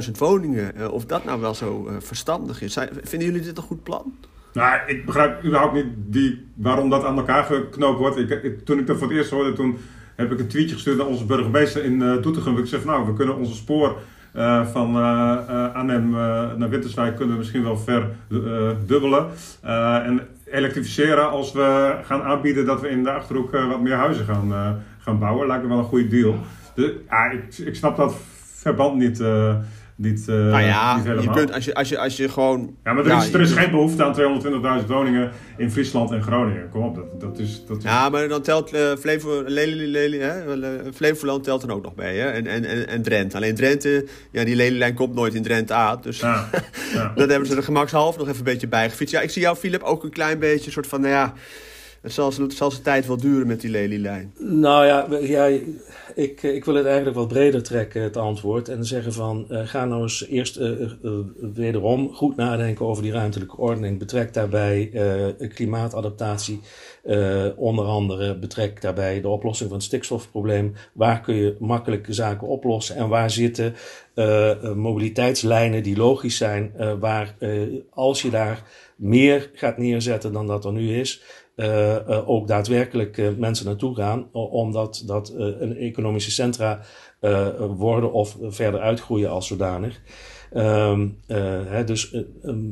220.000 0.06 0.12
woningen, 0.18 0.72
uh, 0.78 0.92
of 0.92 1.06
dat 1.06 1.26
nou 1.26 1.42
wel 1.42 1.54
zo 1.54 1.88
uh, 1.88 1.94
verstandig 2.00 2.62
is. 2.62 2.78
Vinden 3.04 3.28
jullie 3.28 3.44
dit 3.44 3.58
een 3.58 3.64
goed 3.64 3.84
plan? 3.84 4.14
Nou, 4.54 4.80
ik 4.88 5.06
begrijp 5.06 5.44
überhaupt 5.44 5.74
niet 5.74 5.86
die, 5.96 6.48
waarom 6.54 6.90
dat 6.90 7.04
aan 7.04 7.18
elkaar 7.18 7.44
geknoopt 7.44 8.00
wordt. 8.00 8.18
Ik, 8.18 8.66
toen 8.66 8.80
ik 8.80 8.88
dat 8.88 8.98
voor 8.98 9.08
het 9.08 9.18
eerst 9.18 9.30
hoorde, 9.30 9.54
toen 9.54 9.78
heb 10.16 10.32
ik 10.32 10.40
een 10.40 10.48
tweetje 10.48 10.76
gestuurd 10.76 10.98
naar 10.98 11.08
onze 11.08 11.26
burgemeester 11.26 11.84
in 11.84 12.02
uh, 12.02 12.22
Doetinchem. 12.22 12.58
Ik 12.58 12.66
zeg 12.66 12.86
nou, 12.86 13.06
we 13.06 13.14
kunnen 13.14 13.36
onze 13.36 13.56
spoor 13.56 13.98
van 14.72 14.96
Arnhem 15.74 16.10
naar 16.58 16.70
Winterswijk 16.70 17.16
kunnen 17.16 17.34
we 17.34 17.40
misschien 17.40 17.64
wel 17.64 17.78
verdubbelen. 17.78 19.28
en 20.04 20.28
elektrificeren 20.52 21.30
als 21.30 21.52
we 21.52 22.00
gaan 22.04 22.22
aanbieden 22.22 22.66
dat 22.66 22.82
we 22.82 22.90
in 22.90 23.04
de 23.04 23.12
Achterhoek 23.12 23.54
uh, 23.54 23.70
wat 23.70 23.82
meer 23.82 23.96
huizen 23.96 24.26
gaan, 24.26 24.52
uh, 24.52 24.70
gaan 25.00 25.20
bouwen. 25.20 25.48
Lijkt 25.48 25.64
me 25.64 25.70
wel 25.70 25.78
een 25.78 25.84
goede 25.84 26.08
deal. 26.08 26.36
Dus, 26.76 26.92
ja, 27.10 27.32
ik, 27.32 27.58
ik 27.58 27.76
snap 27.76 27.98
dat 27.98 28.16
verband 28.56 28.98
niet, 28.98 29.24
uh, 30.00 30.06
niet, 30.06 30.28
nou 30.28 30.62
ja, 30.64 30.96
niet 30.96 31.06
helemaal. 31.06 31.24
Je 31.24 31.40
kunt, 31.40 31.54
als, 31.54 31.66
je, 31.66 31.74
als, 31.74 31.90
je, 31.90 31.98
als 31.98 32.18
je 32.18 32.30
gewoon... 32.30 32.76
Ja, 32.84 32.94
maar 32.94 33.06
er 33.06 33.18
is, 33.18 33.34
er 33.34 33.42
is 33.42 33.52
geen 33.52 33.72
behoefte 33.72 34.04
aan 34.04 34.82
220.000 34.82 34.88
woningen 34.88 35.32
in 35.58 35.72
Friesland 35.72 36.12
en 36.12 36.22
Groningen. 36.22 36.70
Kom 36.70 36.84
op, 36.84 36.96
dat, 36.96 37.22
dat, 37.22 37.40
is, 37.40 37.66
dat 37.68 37.78
is... 37.78 37.84
Ja, 37.84 38.10
maar 38.10 38.28
dan 38.28 38.42
telt 38.42 38.74
uh, 38.74 38.96
Flevo, 39.00 39.44
Flevoland 40.94 41.44
telt 41.44 41.64
er 41.64 41.72
ook 41.72 41.84
nog 41.84 41.96
bij. 41.96 42.16
Hè? 42.16 42.30
En, 42.30 42.48
en, 42.48 42.66
en, 42.66 42.88
en 42.88 43.02
Drenthe. 43.02 43.36
Alleen 43.38 43.56
Drenthe, 43.56 44.06
ja, 44.32 44.44
die 44.44 44.56
lelielijn 44.56 44.94
komt 44.94 45.14
nooit 45.14 45.34
in 45.34 45.44
Drenthe 45.44 45.74
aan. 45.74 46.00
Dus 46.02 46.20
ja, 46.20 46.50
ja. 46.94 47.12
dat 47.16 47.30
hebben 47.30 47.48
ze 47.48 47.56
er 47.56 47.64
gemakshalve 47.64 48.18
nog 48.20 48.28
even 48.28 48.40
een 48.40 48.44
beetje 48.44 48.68
bijgefietst. 48.68 49.14
Ja, 49.14 49.22
ik 49.22 49.30
zie 49.30 49.42
jou, 49.42 49.56
Philip, 49.56 49.84
ook 49.84 50.04
een 50.04 50.10
klein 50.10 50.40
beetje 50.40 50.72
soort 50.72 50.88
van, 50.88 51.02
nou 51.02 51.14
ja... 51.14 51.34
Het 52.02 52.14
zal, 52.14 52.32
zijn 52.32 52.84
tijd 52.84 53.08
wel 53.08 53.18
duren 53.18 53.48
met 53.48 53.62
die 53.62 53.70
lelielijn. 53.70 54.34
Nou 54.38 54.86
ja, 54.86 55.08
ja 55.22 55.60
ik, 56.16 56.44
ik 56.44 56.66
wil 56.66 56.76
het 56.76 56.86
eigenlijk 56.86 57.16
wat 57.16 57.28
breder 57.28 57.64
trekken, 57.64 58.02
het 58.02 58.18
antwoord. 58.18 58.70
En 58.70 58.86
zeggen 58.86 59.14
van, 59.14 59.46
uh, 59.50 59.68
ga 59.68 59.86
nou 59.86 60.02
eens 60.02 60.28
eerst 60.28 60.58
uh, 60.58 60.88
wederom 61.54 62.14
goed 62.14 62.36
nadenken 62.36 62.86
over 62.86 63.04
die 63.04 63.12
ruimtelijke 63.12 63.58
ordening. 63.58 64.00
Betrek 64.00 64.34
daarbij 64.34 64.92
klimaatadaptatie. 65.54 66.62
onder 67.56 67.86
andere 67.86 68.40
betrek 68.40 68.82
daarbij 68.82 69.22
de 69.22 69.28
oplossing 69.28 69.70
van 69.70 69.78
het 69.78 69.88
stikstofprobleem. 69.88 70.74
Waar 70.94 71.22
kun 71.22 71.36
je 71.36 71.56
makkelijk 71.60 72.08
zaken 72.10 72.48
oplossen? 72.48 72.96
En 72.96 73.10
waar 73.10 73.30
zitten 73.30 73.76
mobiliteitslijnen 74.76 75.84
die 75.84 75.98
logisch 75.98 76.38
zijn? 76.38 76.72
waar 77.00 77.36
als 77.90 78.22
je 78.22 78.30
daar 78.30 78.64
meer 79.00 79.52
gaat 79.54 79.78
neerzetten 79.78 80.34
dan 80.34 80.48
dat 80.48 80.66
er 80.66 80.72
nu 80.72 81.00
is 81.00 81.24
ook 82.26 82.48
daadwerkelijk 82.48 83.38
mensen 83.38 83.66
naartoe 83.66 83.96
gaan, 83.96 84.32
omdat 84.32 85.04
dat 85.06 85.34
een 85.36 85.78
economische 85.78 86.32
centra 86.32 86.82
worden 87.78 88.14
of 88.14 88.38
verder 88.42 88.80
uitgroeien 88.80 89.30
als 89.30 89.48
zodanig. 89.48 90.02
Ehm, 90.54 91.08
hè, 91.68 91.84
dus 91.84 92.16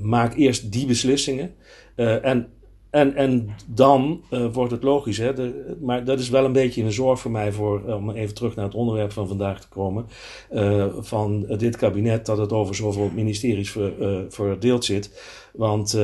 maak 0.02 0.36
eerst 0.36 0.72
die 0.72 0.86
beslissingen. 0.86 1.54
en 1.96 2.48
en, 2.90 3.16
en 3.16 3.50
dan 3.68 4.24
uh, 4.32 4.54
wordt 4.54 4.72
het 4.72 4.84
logisch. 4.84 5.18
Hè? 5.18 5.34
Maar 5.82 6.06
dat 6.06 6.20
is 6.20 6.30
wel 6.30 6.46
een 6.46 6.52
beetje 6.52 6.84
een 6.84 6.92
zorg 6.92 7.20
voor 7.20 7.32
mij, 7.32 7.52
voor, 7.52 7.94
om 7.94 8.10
even 8.10 8.36
terug 8.36 8.56
naar 8.56 8.66
het 8.66 8.76
onderwerp 8.76 9.12
van 9.12 9.28
vandaag 9.28 9.62
te 9.62 9.68
komen. 9.68 10.06
Uh, 10.52 10.86
van 11.00 11.46
dit 11.58 11.78
kabinet, 11.78 12.26
dat 12.26 12.38
het 12.38 12.52
over 12.52 12.76
zoveel 12.76 13.12
ministeries 13.14 13.72
ver, 13.72 13.94
uh, 14.00 14.20
verdeeld 14.30 14.86
zit. 14.86 15.22
Want 15.58 15.98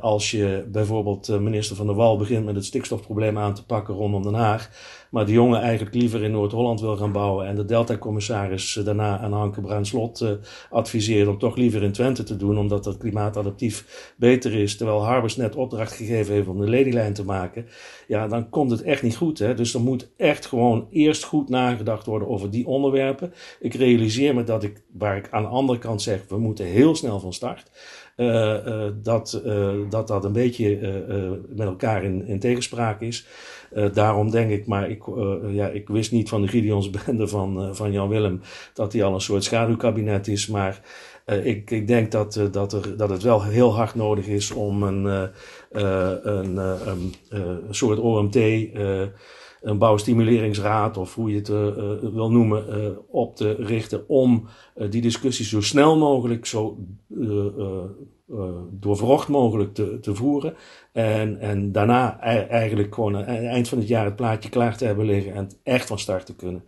als 0.00 0.30
je 0.30 0.66
bijvoorbeeld 0.72 1.40
minister 1.40 1.76
Van 1.76 1.86
der 1.86 1.94
Wal 1.94 2.16
begint 2.16 2.44
met 2.44 2.54
het 2.54 2.64
stikstofprobleem 2.64 3.38
aan 3.38 3.54
te 3.54 3.66
pakken 3.66 3.94
rondom 3.94 4.22
Den 4.22 4.34
Haag 4.34 4.70
maar 5.10 5.26
de 5.26 5.32
jongen 5.32 5.60
eigenlijk 5.60 5.94
liever 5.94 6.22
in 6.22 6.30
Noord-Holland 6.30 6.80
wil 6.80 6.96
gaan 6.96 7.12
bouwen. 7.12 7.46
En 7.46 7.56
de 7.56 7.64
Delta-commissaris 7.64 8.80
daarna 8.84 9.18
aan 9.18 9.32
Hanke 9.32 9.60
Bruinslot 9.60 10.20
uh, 10.20 10.30
adviseert 10.70 11.28
om 11.28 11.38
toch 11.38 11.56
liever 11.56 11.82
in 11.82 11.92
Twente 11.92 12.22
te 12.22 12.36
doen, 12.36 12.58
omdat 12.58 12.84
dat 12.84 12.96
klimaatadaptief 12.96 14.12
beter 14.16 14.54
is. 14.54 14.76
Terwijl 14.76 15.04
Harbers 15.04 15.36
net 15.36 15.56
opdracht 15.56 15.92
gegeven 15.92 16.34
heeft 16.34 16.48
om 16.48 16.60
de 16.60 16.68
ledylijn 16.68 17.12
te 17.12 17.24
maken. 17.24 17.66
Ja, 18.08 18.28
dan 18.28 18.48
komt 18.48 18.70
het 18.70 18.82
echt 18.82 19.02
niet 19.02 19.16
goed. 19.16 19.38
Hè? 19.38 19.54
Dus 19.54 19.74
er 19.74 19.80
moet 19.80 20.10
echt 20.16 20.46
gewoon 20.46 20.86
eerst 20.90 21.24
goed 21.24 21.48
nagedacht 21.48 22.06
worden 22.06 22.28
over 22.28 22.50
die 22.50 22.66
onderwerpen. 22.66 23.32
Ik 23.60 23.74
realiseer 23.74 24.34
me 24.34 24.44
dat 24.44 24.62
ik, 24.62 24.82
waar 24.92 25.16
ik 25.16 25.28
aan 25.30 25.42
de 25.42 25.48
andere 25.48 25.78
kant 25.78 26.02
zeg, 26.02 26.24
we 26.28 26.38
moeten 26.38 26.64
heel 26.64 26.94
snel 26.94 27.20
van 27.20 27.32
start. 27.32 27.70
Uh, 28.16 28.66
uh, 28.66 28.84
dat, 29.02 29.42
uh, 29.46 29.74
dat 29.90 30.08
dat 30.08 30.24
een 30.24 30.32
beetje 30.32 30.78
met 31.48 31.66
elkaar 31.66 32.04
in, 32.04 32.26
in 32.26 32.38
tegenspraak 32.38 33.00
is. 33.00 33.26
daarom 33.92 34.30
denk 34.30 34.50
ik, 34.50 34.66
maar 34.66 34.90
ik, 34.90 35.02
ja, 35.48 35.68
ik 35.68 35.88
wist 35.88 36.12
niet 36.12 36.28
van 36.28 36.42
de 36.42 36.48
Gideonsbende 36.48 37.28
van, 37.36 37.76
van 37.76 37.92
Jan 37.92 38.08
Willem 38.08 38.40
dat 38.74 38.92
hij 38.92 39.04
al 39.04 39.14
een 39.14 39.20
soort 39.20 39.44
schaduwkabinet 39.44 40.28
is. 40.28 40.46
Maar 40.46 40.80
ik, 41.42 41.70
ik 41.70 41.86
denk 41.86 42.12
dat, 42.12 42.48
dat, 42.52 42.72
er, 42.72 42.96
dat 42.96 43.10
het 43.10 43.22
wel 43.22 43.42
heel 43.42 43.74
hard 43.74 43.94
nodig 43.94 44.26
is 44.26 44.50
om 44.50 44.82
een, 44.82 45.30
een, 45.70 46.56
een, 46.56 47.14
een 47.28 47.74
soort 47.74 47.98
OMT 47.98 48.38
een 49.60 49.78
bouwstimuleringsraad 49.78 50.96
of 50.96 51.14
hoe 51.14 51.30
je 51.30 51.36
het 51.36 51.48
uh, 51.48 51.56
wil 52.12 52.30
noemen, 52.30 52.64
uh, 52.68 52.88
op 53.08 53.36
te 53.36 53.52
richten 53.52 54.08
om 54.08 54.48
die 54.90 55.02
discussie 55.02 55.44
zo 55.44 55.60
snel 55.60 55.98
mogelijk, 55.98 56.46
zo 56.46 56.78
doorvrocht 58.70 59.28
mogelijk 59.28 59.74
te, 59.74 59.98
te 60.00 60.14
voeren. 60.14 60.54
En, 60.92 61.40
en 61.40 61.72
daarna 61.72 62.20
eigenlijk 62.48 62.94
gewoon 62.94 63.16
aan 63.16 63.24
het 63.24 63.44
eind 63.44 63.68
van 63.68 63.78
het 63.78 63.88
jaar 63.88 64.04
het 64.04 64.16
plaatje 64.16 64.48
klaar 64.48 64.76
te 64.76 64.84
hebben 64.84 65.04
liggen 65.04 65.34
en 65.34 65.50
echt 65.62 65.86
van 65.86 65.98
start 65.98 66.26
te 66.26 66.34
kunnen. 66.34 66.64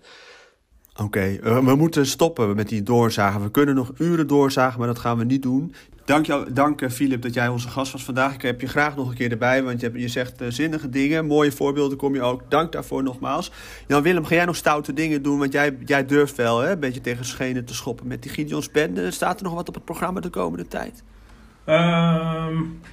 Oké, 1.02 1.38
we 1.42 1.74
moeten 1.76 2.06
stoppen 2.06 2.56
met 2.56 2.68
die 2.68 2.82
doorzagen. 2.82 3.42
We 3.42 3.50
kunnen 3.50 3.74
nog 3.74 3.92
uren 3.98 4.26
doorzagen, 4.26 4.78
maar 4.78 4.88
dat 4.88 4.98
gaan 4.98 5.18
we 5.18 5.24
niet 5.24 5.42
doen. 5.42 5.74
Dank, 6.08 6.26
jou, 6.26 6.52
dank 6.52 6.90
Filip 6.90 7.22
dat 7.22 7.34
jij 7.34 7.48
onze 7.48 7.68
gast 7.68 7.92
was 7.92 8.04
vandaag. 8.04 8.34
Ik 8.34 8.42
heb 8.42 8.60
je 8.60 8.66
graag 8.66 8.96
nog 8.96 9.08
een 9.08 9.14
keer 9.14 9.30
erbij, 9.30 9.62
want 9.62 9.80
je, 9.80 9.90
je 9.94 10.08
zegt 10.08 10.42
uh, 10.42 10.48
zinnige 10.50 10.88
dingen. 10.88 11.26
Mooie 11.26 11.52
voorbeelden 11.52 11.98
kom 11.98 12.14
je 12.14 12.22
ook. 12.22 12.42
Dank 12.48 12.72
daarvoor 12.72 13.02
nogmaals. 13.02 13.52
Jan-Willem, 13.86 14.24
ga 14.24 14.34
jij 14.34 14.44
nog 14.44 14.56
stoute 14.56 14.92
dingen 14.92 15.22
doen? 15.22 15.38
Want 15.38 15.52
jij, 15.52 15.76
jij 15.84 16.06
durft 16.06 16.36
wel 16.36 16.60
hè, 16.60 16.72
een 16.72 16.80
beetje 16.80 17.00
tegen 17.00 17.24
schenen 17.24 17.64
te 17.64 17.74
schoppen 17.74 18.06
met 18.06 18.22
die 18.22 18.30
Gideons 18.30 18.70
Bende. 18.70 19.10
Staat 19.10 19.38
er 19.38 19.44
nog 19.44 19.54
wat 19.54 19.68
op 19.68 19.74
het 19.74 19.84
programma 19.84 20.20
de 20.20 20.30
komende 20.30 20.68
tijd? 20.68 21.02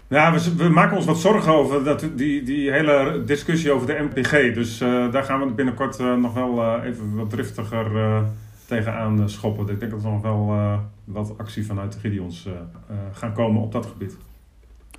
Ja, 0.08 0.34
we, 0.58 0.69
maken 0.69 0.95
ons 0.97 1.06
wat 1.06 1.17
zorgen 1.17 1.54
over 1.54 1.84
dat, 1.84 2.08
die, 2.15 2.43
die 2.43 2.71
hele 2.71 3.23
discussie 3.25 3.71
over 3.71 3.88
de 3.88 4.08
MPG. 4.12 4.54
Dus 4.54 4.78
daar 5.12 5.23
gaan 5.23 5.39
we 5.39 5.54
binnenkort 5.54 5.99
nog 5.99 6.34
wel 6.34 6.82
even 6.82 7.15
wat 7.15 7.30
driftiger 7.30 8.23
tegenaan 8.67 9.30
schoppen. 9.30 9.67
Ik 9.69 9.80
denk 9.80 9.91
dat 9.91 10.04
er 10.04 10.12
nog 10.12 10.21
wel 10.21 10.54
wat 11.04 11.38
actie 11.38 11.65
vanuit 11.65 11.93
de 11.93 11.99
Gideons 11.99 12.49
gaan 13.12 13.34
komen 13.34 13.62
op 13.62 13.71
dat 13.71 13.86
gebied. 13.86 14.17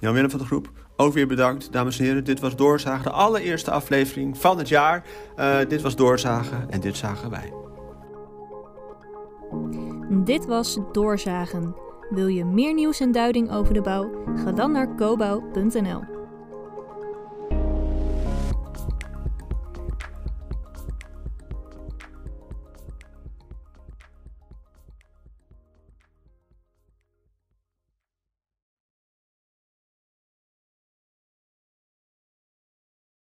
Jan 0.01 0.13
Willem 0.13 0.31
van 0.31 0.39
de 0.39 0.45
Groep, 0.47 0.71
ook 0.97 1.13
weer 1.13 1.27
bedankt. 1.27 1.73
Dames 1.73 1.99
en 1.99 2.05
heren, 2.05 2.25
dit 2.25 2.41
was 2.41 2.57
Doorzagen, 2.57 3.05
de 3.05 3.11
allereerste 3.11 3.71
aflevering 3.71 4.39
van 4.39 4.59
het 4.59 4.69
jaar. 4.69 5.05
dit 5.69 5.83
was 5.83 5.97
Doorzagen 5.97 6.71
en 6.71 6.81
dit 6.81 6.97
zagen 6.97 7.31
wij. 7.31 7.53
Dit 10.25 10.47
was 10.47 10.79
Doorzagen. 10.93 11.75
Wil 12.11 12.27
je 12.27 12.45
meer 12.45 12.75
nieuws 12.75 13.01
en 13.01 13.13
duiding 13.13 13.53
over 13.53 13.75
de 13.75 13.81
bouw? 13.81 14.11
Ga 14.37 14.53
dan 14.53 14.73
naar 14.73 14.95
cobouw.nl. 14.95 16.16